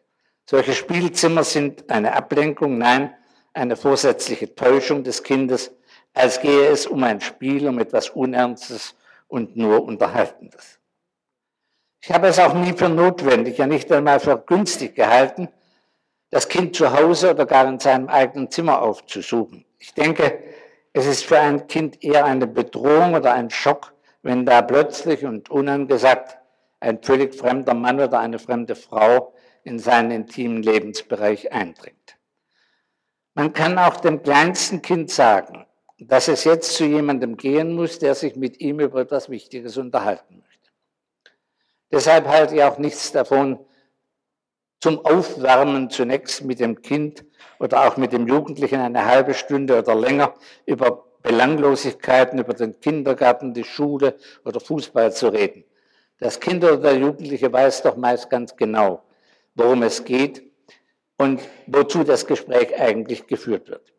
Solche 0.49 0.73
Spielzimmer 0.73 1.43
sind 1.43 1.91
eine 1.91 2.15
Ablenkung, 2.15 2.79
nein, 2.79 3.13
eine 3.53 3.75
vorsätzliche 3.75 4.55
Täuschung 4.55 5.03
des 5.03 5.21
Kindes, 5.21 5.71
als 6.15 6.41
gehe 6.41 6.69
es 6.69 6.87
um 6.87 7.03
ein 7.03 7.21
Spiel, 7.21 7.67
um 7.67 7.77
etwas 7.77 8.09
Unernstes 8.09 8.95
und 9.27 9.55
nur 9.55 9.83
Unterhaltendes. 9.83 10.79
Ich 12.01 12.11
habe 12.11 12.29
es 12.29 12.39
auch 12.39 12.55
nie 12.55 12.73
für 12.73 12.89
notwendig, 12.89 13.59
ja 13.59 13.67
nicht 13.67 13.91
einmal 13.91 14.19
für 14.19 14.39
günstig 14.39 14.95
gehalten, 14.95 15.49
das 16.31 16.49
Kind 16.49 16.75
zu 16.75 16.93
Hause 16.93 17.29
oder 17.29 17.45
gar 17.45 17.67
in 17.67 17.77
seinem 17.77 18.07
eigenen 18.07 18.49
Zimmer 18.49 18.81
aufzusuchen. 18.81 19.65
Ich 19.77 19.93
denke, 19.93 20.41
es 20.93 21.05
ist 21.05 21.25
für 21.25 21.39
ein 21.39 21.67
Kind 21.67 22.03
eher 22.03 22.25
eine 22.25 22.47
Bedrohung 22.47 23.13
oder 23.13 23.33
ein 23.33 23.51
Schock, 23.51 23.93
wenn 24.23 24.47
da 24.47 24.63
plötzlich 24.63 25.23
und 25.25 25.51
unangesagt 25.51 26.39
ein 26.79 27.03
völlig 27.03 27.35
fremder 27.35 27.75
Mann 27.75 27.99
oder 27.99 28.17
eine 28.17 28.39
fremde 28.39 28.75
Frau 28.75 29.31
in 29.63 29.79
seinen 29.79 30.11
intimen 30.11 30.63
Lebensbereich 30.63 31.51
eindringt. 31.51 32.17
Man 33.33 33.53
kann 33.53 33.77
auch 33.77 33.97
dem 33.97 34.21
kleinsten 34.21 34.81
Kind 34.81 35.11
sagen, 35.11 35.65
dass 35.99 36.27
es 36.27 36.43
jetzt 36.43 36.73
zu 36.75 36.85
jemandem 36.85 37.37
gehen 37.37 37.73
muss, 37.73 37.99
der 37.99 38.15
sich 38.15 38.35
mit 38.35 38.59
ihm 38.59 38.79
über 38.79 39.01
etwas 39.01 39.29
Wichtiges 39.29 39.77
unterhalten 39.77 40.43
möchte. 40.45 40.71
Deshalb 41.91 42.27
halte 42.27 42.55
ich 42.55 42.63
auch 42.63 42.77
nichts 42.77 43.11
davon, 43.11 43.59
zum 44.79 45.05
Aufwärmen 45.05 45.89
zunächst 45.89 46.43
mit 46.43 46.59
dem 46.59 46.81
Kind 46.81 47.25
oder 47.59 47.85
auch 47.85 47.97
mit 47.97 48.13
dem 48.13 48.27
Jugendlichen 48.27 48.79
eine 48.79 49.05
halbe 49.05 49.33
Stunde 49.33 49.77
oder 49.77 49.95
länger 49.95 50.33
über 50.65 51.05
Belanglosigkeiten, 51.21 52.39
über 52.39 52.53
den 52.53 52.79
Kindergarten, 52.79 53.53
die 53.53 53.65
Schule 53.65 54.17
oder 54.45 54.59
Fußball 54.59 55.11
zu 55.11 55.27
reden. 55.27 55.65
Das 56.19 56.39
Kind 56.39 56.63
oder 56.63 56.77
der 56.77 56.97
Jugendliche 56.97 57.51
weiß 57.51 57.83
doch 57.83 57.97
meist 57.97 58.29
ganz 58.29 58.55
genau, 58.55 59.03
worum 59.55 59.83
es 59.83 60.05
geht 60.05 60.43
und 61.17 61.41
wozu 61.67 62.03
das 62.03 62.25
Gespräch 62.25 62.79
eigentlich 62.79 63.27
geführt 63.27 63.69
wird. 63.69 63.93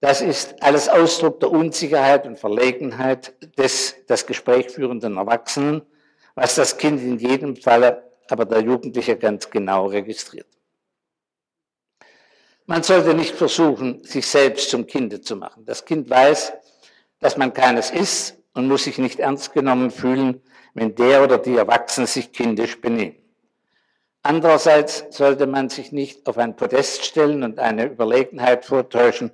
Das 0.00 0.20
ist 0.20 0.62
alles 0.62 0.88
Ausdruck 0.88 1.40
der 1.40 1.50
Unsicherheit 1.50 2.26
und 2.26 2.38
Verlegenheit 2.38 3.34
des 3.58 3.96
das 4.06 4.26
Gespräch 4.26 4.70
führenden 4.70 5.16
Erwachsenen, 5.16 5.82
was 6.34 6.54
das 6.54 6.78
Kind 6.78 7.02
in 7.02 7.18
jedem 7.18 7.56
Falle, 7.56 8.12
aber 8.28 8.44
der 8.44 8.60
Jugendliche 8.60 9.16
ganz 9.16 9.50
genau 9.50 9.86
registriert. 9.86 10.46
Man 12.66 12.82
sollte 12.82 13.14
nicht 13.14 13.34
versuchen, 13.34 14.04
sich 14.04 14.26
selbst 14.26 14.70
zum 14.70 14.86
Kinde 14.86 15.20
zu 15.20 15.34
machen. 15.34 15.64
Das 15.64 15.84
Kind 15.84 16.08
weiß, 16.10 16.52
dass 17.18 17.36
man 17.36 17.52
keines 17.52 17.90
ist 17.90 18.36
und 18.52 18.68
muss 18.68 18.84
sich 18.84 18.98
nicht 18.98 19.18
ernst 19.18 19.52
genommen 19.52 19.90
fühlen, 19.90 20.42
wenn 20.74 20.94
der 20.94 21.24
oder 21.24 21.38
die 21.38 21.56
Erwachsenen 21.56 22.06
sich 22.06 22.30
kindisch 22.32 22.80
benehmen. 22.80 23.16
Andererseits 24.28 25.06
sollte 25.08 25.46
man 25.46 25.70
sich 25.70 25.90
nicht 25.90 26.28
auf 26.28 26.36
ein 26.36 26.54
Podest 26.54 27.02
stellen 27.06 27.42
und 27.42 27.58
eine 27.58 27.86
Überlegenheit 27.86 28.66
vortäuschen, 28.66 29.30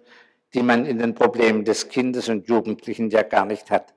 die 0.54 0.62
man 0.62 0.86
in 0.86 1.00
den 1.00 1.16
Problemen 1.16 1.64
des 1.64 1.88
Kindes 1.88 2.28
und 2.28 2.46
Jugendlichen 2.46 3.10
ja 3.10 3.22
gar 3.22 3.44
nicht 3.44 3.72
hat, 3.72 3.92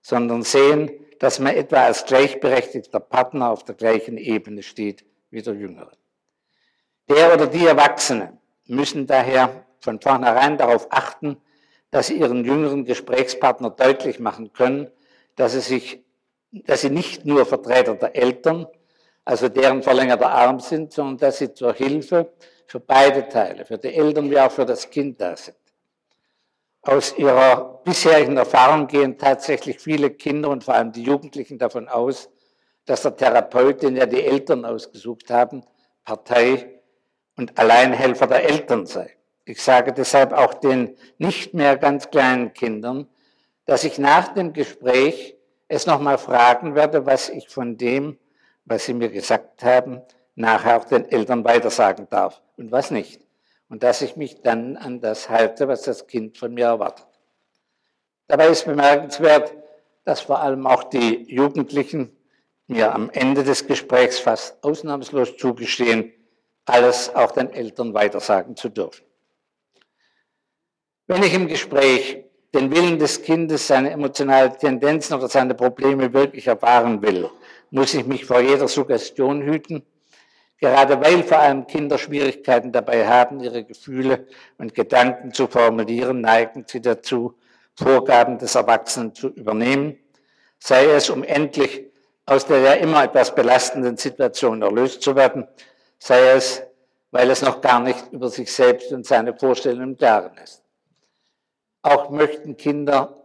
sondern 0.00 0.44
sehen, 0.44 0.92
dass 1.18 1.40
man 1.40 1.56
etwa 1.56 1.78
als 1.78 2.04
gleichberechtigter 2.04 3.00
Partner 3.00 3.50
auf 3.50 3.64
der 3.64 3.74
gleichen 3.74 4.16
Ebene 4.16 4.62
steht 4.62 5.04
wie 5.30 5.42
der 5.42 5.54
Jüngere. 5.54 5.90
Der 7.08 7.34
oder 7.34 7.48
die 7.48 7.66
Erwachsene 7.66 8.38
müssen 8.66 9.08
daher 9.08 9.66
von 9.80 10.00
vornherein 10.00 10.56
darauf 10.56 10.86
achten, 10.90 11.38
dass 11.90 12.06
sie 12.06 12.14
ihren 12.14 12.44
jüngeren 12.44 12.84
Gesprächspartner 12.84 13.70
deutlich 13.70 14.20
machen 14.20 14.52
können, 14.52 14.88
dass 15.34 15.54
sie 15.54 15.62
sich, 15.62 16.04
dass 16.52 16.82
sie 16.82 16.90
nicht 16.90 17.24
nur 17.24 17.44
Vertreter 17.44 17.96
der 17.96 18.14
Eltern, 18.14 18.68
also 19.28 19.50
deren 19.50 19.82
verlängerter 19.82 20.30
Arm 20.30 20.58
sind, 20.58 20.90
sondern 20.90 21.18
dass 21.18 21.36
sie 21.36 21.52
zur 21.52 21.74
Hilfe 21.74 22.32
für 22.66 22.80
beide 22.80 23.28
Teile, 23.28 23.66
für 23.66 23.76
die 23.76 23.94
Eltern 23.94 24.30
wie 24.30 24.40
auch 24.40 24.50
für 24.50 24.64
das 24.64 24.88
Kind 24.88 25.20
da 25.20 25.36
sind. 25.36 25.58
Aus 26.80 27.14
ihrer 27.18 27.82
bisherigen 27.84 28.38
Erfahrung 28.38 28.86
gehen 28.86 29.18
tatsächlich 29.18 29.80
viele 29.80 30.08
Kinder 30.08 30.48
und 30.48 30.64
vor 30.64 30.72
allem 30.72 30.92
die 30.92 31.02
Jugendlichen 31.02 31.58
davon 31.58 31.88
aus, 31.88 32.30
dass 32.86 33.02
der 33.02 33.16
Therapeut, 33.16 33.82
den 33.82 33.96
ja 33.96 34.06
die 34.06 34.24
Eltern 34.24 34.64
ausgesucht 34.64 35.28
haben, 35.28 35.62
Partei 36.06 36.80
und 37.36 37.58
Alleinhelfer 37.58 38.28
der 38.28 38.48
Eltern 38.48 38.86
sei. 38.86 39.14
Ich 39.44 39.62
sage 39.62 39.92
deshalb 39.92 40.32
auch 40.32 40.54
den 40.54 40.96
nicht 41.18 41.52
mehr 41.52 41.76
ganz 41.76 42.08
kleinen 42.08 42.54
Kindern, 42.54 43.06
dass 43.66 43.84
ich 43.84 43.98
nach 43.98 44.28
dem 44.32 44.54
Gespräch 44.54 45.36
es 45.68 45.84
nochmal 45.84 46.16
fragen 46.16 46.74
werde, 46.74 47.04
was 47.04 47.28
ich 47.28 47.50
von 47.50 47.76
dem, 47.76 48.16
was 48.68 48.84
sie 48.84 48.94
mir 48.94 49.08
gesagt 49.08 49.62
haben, 49.64 50.02
nachher 50.34 50.78
auch 50.78 50.84
den 50.84 51.08
Eltern 51.10 51.44
weitersagen 51.44 52.08
darf 52.08 52.40
und 52.56 52.70
was 52.70 52.90
nicht 52.90 53.20
und 53.68 53.82
dass 53.82 54.02
ich 54.02 54.16
mich 54.16 54.40
dann 54.42 54.76
an 54.76 55.00
das 55.00 55.28
halte, 55.28 55.68
was 55.68 55.82
das 55.82 56.06
Kind 56.06 56.38
von 56.38 56.54
mir 56.54 56.66
erwartet. 56.66 57.06
Dabei 58.26 58.48
ist 58.48 58.64
bemerkenswert, 58.64 59.54
dass 60.04 60.20
vor 60.20 60.40
allem 60.40 60.66
auch 60.66 60.84
die 60.84 61.24
Jugendlichen 61.28 62.16
mir 62.66 62.94
am 62.94 63.10
Ende 63.10 63.44
des 63.44 63.66
Gesprächs 63.66 64.18
fast 64.18 64.62
ausnahmslos 64.62 65.36
zugestehen, 65.36 66.12
alles 66.66 67.14
auch 67.14 67.32
den 67.32 67.50
Eltern 67.50 67.94
weitersagen 67.94 68.56
zu 68.56 68.68
dürfen. 68.68 69.04
Wenn 71.06 71.22
ich 71.22 71.32
im 71.32 71.48
Gespräch 71.48 72.24
den 72.54 72.70
Willen 72.70 72.98
des 72.98 73.22
Kindes, 73.22 73.66
seine 73.66 73.90
emotionalen 73.90 74.56
Tendenzen 74.58 75.16
oder 75.16 75.28
seine 75.28 75.54
Probleme 75.54 76.12
wirklich 76.12 76.46
erfahren 76.46 77.00
will, 77.00 77.30
muss 77.70 77.94
ich 77.94 78.06
mich 78.06 78.24
vor 78.24 78.40
jeder 78.40 78.68
Suggestion 78.68 79.42
hüten 79.42 79.82
Gerade 80.60 81.00
weil 81.00 81.22
vor 81.22 81.38
allem 81.38 81.66
Kinder 81.66 81.98
Schwierigkeiten 81.98 82.72
dabei 82.72 83.06
haben, 83.06 83.40
ihre 83.40 83.62
Gefühle 83.62 84.26
und 84.58 84.74
Gedanken 84.74 85.32
zu 85.32 85.46
formulieren, 85.46 86.20
neigen 86.20 86.64
sie 86.66 86.80
dazu, 86.80 87.34
Vorgaben 87.74 88.38
des 88.38 88.56
Erwachsenen 88.56 89.14
zu 89.14 89.28
übernehmen, 89.28 89.96
sei 90.58 90.86
es, 90.86 91.10
um 91.10 91.22
endlich 91.22 91.86
aus 92.26 92.44
der 92.44 92.58
ja 92.58 92.72
immer 92.72 93.04
etwas 93.04 93.32
belastenden 93.32 93.96
Situation 93.96 94.62
erlöst 94.62 95.00
zu 95.00 95.14
werden, 95.14 95.46
sei 96.00 96.30
es, 96.30 96.62
weil 97.12 97.30
es 97.30 97.40
noch 97.40 97.60
gar 97.60 97.78
nicht 97.78 98.12
über 98.12 98.28
sich 98.28 98.52
selbst 98.52 98.92
und 98.92 99.06
seine 99.06 99.36
Vorstellungen 99.36 99.90
im 99.90 99.96
Klaren 99.96 100.36
ist. 100.42 100.64
Auch 101.82 102.10
möchten 102.10 102.56
Kinder 102.56 103.16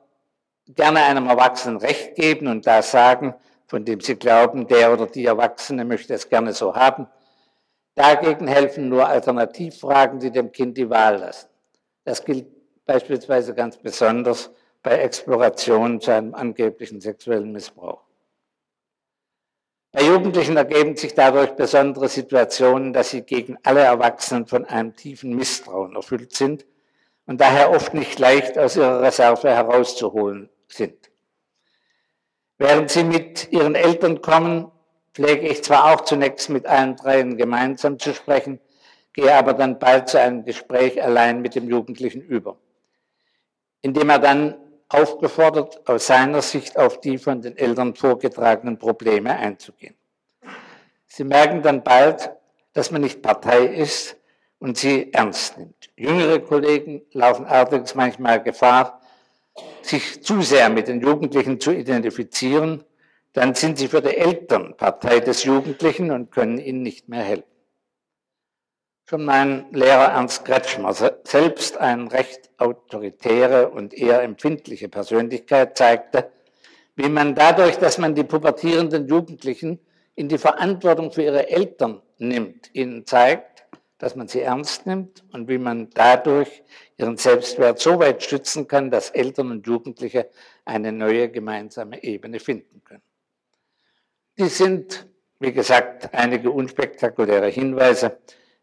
gerne 0.68 1.02
einem 1.02 1.28
Erwachsenen 1.28 1.78
Recht 1.78 2.14
geben 2.14 2.46
und 2.46 2.68
da 2.68 2.84
sagen, 2.84 3.34
von 3.74 3.86
dem 3.86 4.02
sie 4.02 4.18
glauben, 4.18 4.68
der 4.68 4.94
oder 4.94 5.08
die 5.08 5.26
Erwachsene 5.26 5.84
möchte 5.84 6.14
es 6.14 6.30
gerne 6.30 6.54
so 6.54 6.76
haben, 6.76 7.08
Dagegen 7.96 8.48
helfen 8.48 8.88
nur 8.88 9.08
Alternativfragen, 9.08 10.20
die 10.20 10.30
dem 10.30 10.52
Kind 10.52 10.78
die 10.78 10.92
Wahl 10.92 11.18
lassen. 11.18 11.50
Das 12.04 12.24
gilt 12.24 12.46
beispielsweise 12.86 13.56
ganz 13.56 13.78
besonders 13.78 14.52
bei 14.84 15.00
Explorationen 15.00 16.00
zu 16.00 16.12
einem 16.12 16.36
angeblichen 16.36 17.02
sexuellen 17.02 17.52
Missbrauch. 17.52 18.04
Bei 19.92 20.04
Jugendlichen 20.04 20.56
ergeben 20.56 20.96
sich 20.96 21.16
dadurch 21.16 21.56
besondere 21.56 22.10
Situationen, 22.10 22.94
dass 22.94 23.10
sie 23.10 23.24
gegen 23.24 23.58
alle 23.64 23.82
Erwachsenen 23.82 24.46
von 24.46 24.66
einem 24.66 24.96
tiefen 24.96 25.36
Misstrauen 25.36 25.96
erfüllt 25.96 26.36
sind 26.36 26.68
und 27.26 27.42
daher 27.42 27.72
oft 27.72 27.96
nicht 27.96 28.20
leicht 28.20 28.56
aus 28.60 28.76
ihrer 28.76 29.02
Reserve 29.02 29.50
herauszuholen 29.50 30.52
sind. 30.68 31.13
Während 32.64 32.92
sie 32.92 33.04
mit 33.04 33.52
ihren 33.52 33.76
Eltern 33.76 34.22
kommen, 34.22 34.72
pflege 35.14 35.50
ich 35.50 35.66
zwar 35.66 35.92
auch 35.92 36.00
zunächst 36.06 36.50
mit 36.50 36.66
allen 36.66 36.96
dreien 36.96 37.36
gemeinsam 37.36 38.00
zu 38.00 38.14
sprechen, 38.14 38.62
gehe 39.12 39.36
aber 39.36 39.52
dann 39.54 39.80
bald 39.80 40.08
zu 40.08 40.18
einem 40.18 40.46
Gespräch 40.46 41.04
allein 41.04 41.42
mit 41.42 41.56
dem 41.56 41.68
Jugendlichen 41.68 42.22
über, 42.22 42.56
indem 43.82 44.10
er 44.10 44.20
dann 44.20 44.56
aufgefordert, 44.88 45.90
aus 45.90 46.08
seiner 46.08 46.42
Sicht 46.42 46.78
auf 46.78 47.02
die 47.02 47.18
von 47.18 47.42
den 47.42 47.58
Eltern 47.58 47.96
vorgetragenen 47.96 48.80
Probleme 48.80 49.36
einzugehen. 49.36 49.96
Sie 51.06 51.26
merken 51.26 51.64
dann 51.64 51.84
bald, 51.84 52.32
dass 52.72 52.92
man 52.92 53.02
nicht 53.02 53.22
Partei 53.22 53.66
ist 53.66 54.16
und 54.60 54.78
sie 54.78 55.12
ernst 55.12 55.58
nimmt. 55.58 55.90
Jüngere 55.98 56.40
Kollegen 56.40 57.02
laufen 57.12 57.46
allerdings 57.46 57.94
manchmal 57.94 58.42
Gefahr, 58.42 59.02
sich 59.82 60.24
zu 60.24 60.42
sehr 60.42 60.70
mit 60.70 60.88
den 60.88 61.02
Jugendlichen 61.02 61.60
zu 61.60 61.72
identifizieren 61.72 62.84
dann 63.34 63.56
sind 63.56 63.80
sie 63.80 63.88
für 63.88 64.02
die 64.02 64.16
Eltern 64.16 64.78
Partei 64.78 65.20
des 65.20 65.44
Jugendlichen 65.44 66.12
und 66.12 66.32
können 66.32 66.60
ihnen 66.60 66.84
nicht 66.84 67.10
mehr 67.10 67.24
helfen. 67.24 67.50
Schon 69.10 69.26
mein 69.26 69.66
Lehrer 69.74 70.14
Ernst 70.14 70.46
Kretschmer, 70.46 70.94
selbst 70.94 71.78
eine 71.78 72.12
recht 72.12 72.52
autoritäre 72.58 73.70
und 73.70 73.94
eher 73.94 74.22
empfindliche 74.22 74.88
Persönlichkeit, 74.88 75.78
zeigte, 75.78 76.32
wie 76.96 77.10
man 77.10 77.36
dadurch, 77.36 77.78
dass 77.78 77.98
man 77.98 78.16
die 78.16 78.24
pubertierenden 78.24 79.08
Jugendlichen 79.08 79.80
in 80.16 80.30
die 80.30 80.38
Verantwortung 80.38 81.12
für 81.12 81.24
ihre 81.24 81.50
Eltern 81.50 82.02
nimmt, 82.20 82.70
ihnen 82.74 83.06
zeigt, 83.06 83.53
dass 83.98 84.16
man 84.16 84.28
sie 84.28 84.42
ernst 84.42 84.86
nimmt 84.86 85.24
und 85.32 85.48
wie 85.48 85.58
man 85.58 85.90
dadurch 85.92 86.64
ihren 86.98 87.18
Selbstwert 87.18 87.80
so 87.80 88.00
weit 88.00 88.24
stützen 88.24 88.68
kann, 88.68 88.92
dass 88.92 89.10
Eltern 89.12 89.52
und 89.52 89.68
Jugendliche 89.68 90.30
eine 90.66 90.92
neue 90.92 91.30
gemeinsame 91.30 92.04
Ebene 92.04 92.40
finden 92.40 92.84
können. 92.84 93.04
Die 94.38 94.48
sind, 94.48 95.08
wie 95.40 95.54
gesagt, 95.54 96.14
einige 96.14 96.52
unspektakuläre 96.52 97.50
Hinweise, 97.50 98.18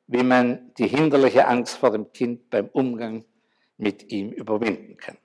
wie 0.07 0.25
man 0.25 0.73
die 0.79 0.89
hinderliche 0.89 1.47
Angst 1.47 1.77
vor 1.77 1.91
dem 1.91 2.13
Kind 2.13 2.51
beim 2.51 2.67
Umgang 2.67 3.25
mit 3.77 4.11
ihm 4.11 4.33
überwinden 4.33 4.97
kann. 4.97 5.17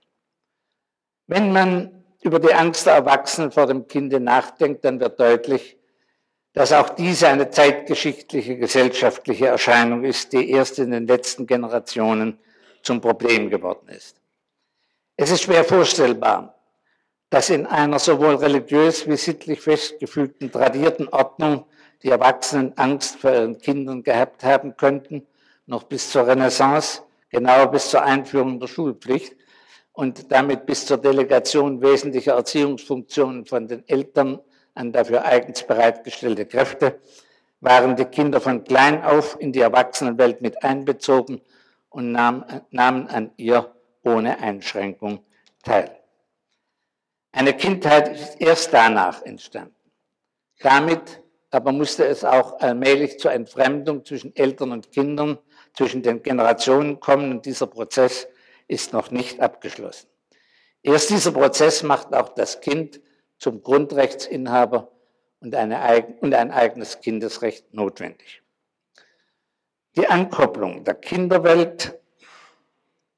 Wenn 1.28 1.52
man 1.52 2.06
über 2.22 2.40
die 2.40 2.54
Angst 2.54 2.86
der 2.86 2.94
Erwachsenen 2.94 3.52
vor 3.52 3.68
dem 3.68 3.88
Kinde 3.88 4.20
nachdenkt, 4.20 4.86
dann 4.86 5.00
wird 5.00 5.20
deutlich, 5.20 5.78
dass 6.56 6.72
auch 6.72 6.90
diese 6.90 7.28
eine 7.28 7.50
zeitgeschichtliche 7.50 8.58
gesellschaftliche 8.58 9.48
Erscheinung 9.48 10.06
ist, 10.06 10.32
die 10.32 10.50
erst 10.50 10.80
in 10.80 10.92
den 10.92 11.06
letzten 11.06 11.46
Generationen 11.46 12.40
zum 12.82 13.02
Problem 13.02 13.50
geworden 13.50 13.90
ist. 13.90 14.16
Es 15.18 15.32
ist 15.32 15.44
schwer 15.44 15.66
vorstellbar, 15.66 16.56
dass 17.30 17.50
in 17.50 17.66
einer 17.66 18.00
sowohl 18.00 18.36
religiös 18.36 19.06
wie 19.06 19.18
sittlich 19.18 19.60
festgefügten 19.60 20.50
tradierten 20.50 21.10
Ordnung 21.10 21.66
die 22.04 22.10
Erwachsenen 22.10 22.78
Angst 22.78 23.18
vor 23.18 23.34
ihren 23.34 23.58
Kindern 23.58 24.02
gehabt 24.04 24.46
haben 24.46 24.78
könnten, 24.78 25.28
noch 25.66 25.84
bis 25.84 26.10
zur 26.10 26.26
Renaissance, 26.26 27.02
genauer 27.30 27.68
bis 27.68 27.90
zur 27.90 28.04
Einführung 28.04 28.62
der 28.62 28.68
Schulpflicht 28.68 29.36
und 29.92 30.32
damit 30.32 30.66
bis 30.66 30.86
zur 30.86 30.98
Delegation 31.00 31.82
wesentlicher 31.82 32.34
Erziehungsfunktionen 32.34 33.46
von 33.46 33.68
den 33.68 33.86
Eltern 33.90 34.40
an 34.76 34.92
dafür 34.92 35.26
eigens 35.26 35.64
bereitgestellte 35.66 36.46
Kräfte, 36.46 37.00
waren 37.62 37.96
die 37.96 38.06
Kinder 38.06 38.40
von 38.40 38.64
klein 38.64 39.04
auf 39.04 39.38
in 39.40 39.52
die 39.52 39.62
Erwachsenenwelt 39.62 40.42
mit 40.42 40.64
einbezogen 40.64 41.42
und 41.90 42.12
nahmen 42.12 43.08
an 43.08 43.32
ihr 43.38 43.74
ohne 44.04 44.40
Einschränkung 44.40 45.26
teil. 45.64 45.98
Eine 47.32 47.54
Kindheit 47.54 48.10
ist 48.10 48.40
erst 48.40 48.72
danach 48.72 49.24
entstanden. 49.24 49.76
Damit 50.60 51.22
aber 51.52 51.72
musste 51.72 52.06
es 52.06 52.26
auch 52.26 52.60
allmählich 52.60 53.18
zur 53.18 53.32
Entfremdung 53.32 54.04
zwischen 54.04 54.36
Eltern 54.36 54.74
und 54.74 54.92
Kindern, 54.92 55.40
zwischen 55.74 56.04
den 56.04 56.22
Generationen 56.22 57.00
kommen 57.00 57.32
und 57.32 57.46
dieser 57.46 57.68
Prozess 57.68 58.28
ist 58.68 58.92
noch 58.92 59.10
nicht 59.10 59.40
abgeschlossen. 59.40 60.08
Erst 60.84 61.10
dieser 61.10 61.32
Prozess 61.32 61.82
macht 61.82 62.14
auch 62.14 62.30
das 62.30 62.60
Kind 62.60 63.00
zum 63.38 63.62
Grundrechtsinhaber 63.62 64.92
und, 65.40 65.56
eine, 65.56 66.06
und 66.22 66.34
ein 66.34 66.52
eigenes 66.52 67.00
Kindesrecht 67.02 67.74
notwendig. 67.74 68.42
Die 69.96 70.08
Ankopplung 70.08 70.84
der 70.84 70.96
Kinderwelt 70.96 71.98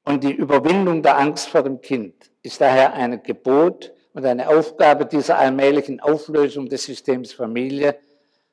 und 0.04 0.22
die 0.22 0.32
Überwindung 0.32 1.02
der 1.02 1.18
Angst 1.18 1.48
vor 1.48 1.62
dem 1.62 1.80
Kind 1.80 2.30
ist 2.42 2.60
daher 2.60 2.94
ein 2.94 3.22
Gebot 3.22 3.92
und 4.12 4.24
eine 4.24 4.48
Aufgabe 4.48 5.06
dieser 5.06 5.38
allmählichen 5.38 6.00
Auflösung 6.00 6.68
des 6.68 6.84
Systems 6.84 7.32
Familie, 7.32 7.98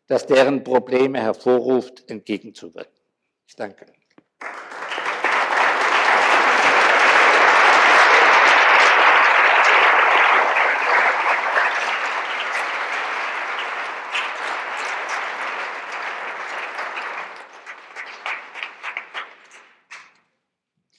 das 0.08 0.26
deren 0.26 0.64
Probleme 0.64 1.22
hervorruft, 1.22 2.10
entgegenzuwirken. 2.10 2.94
Ich 3.48 3.56
danke. 3.56 3.86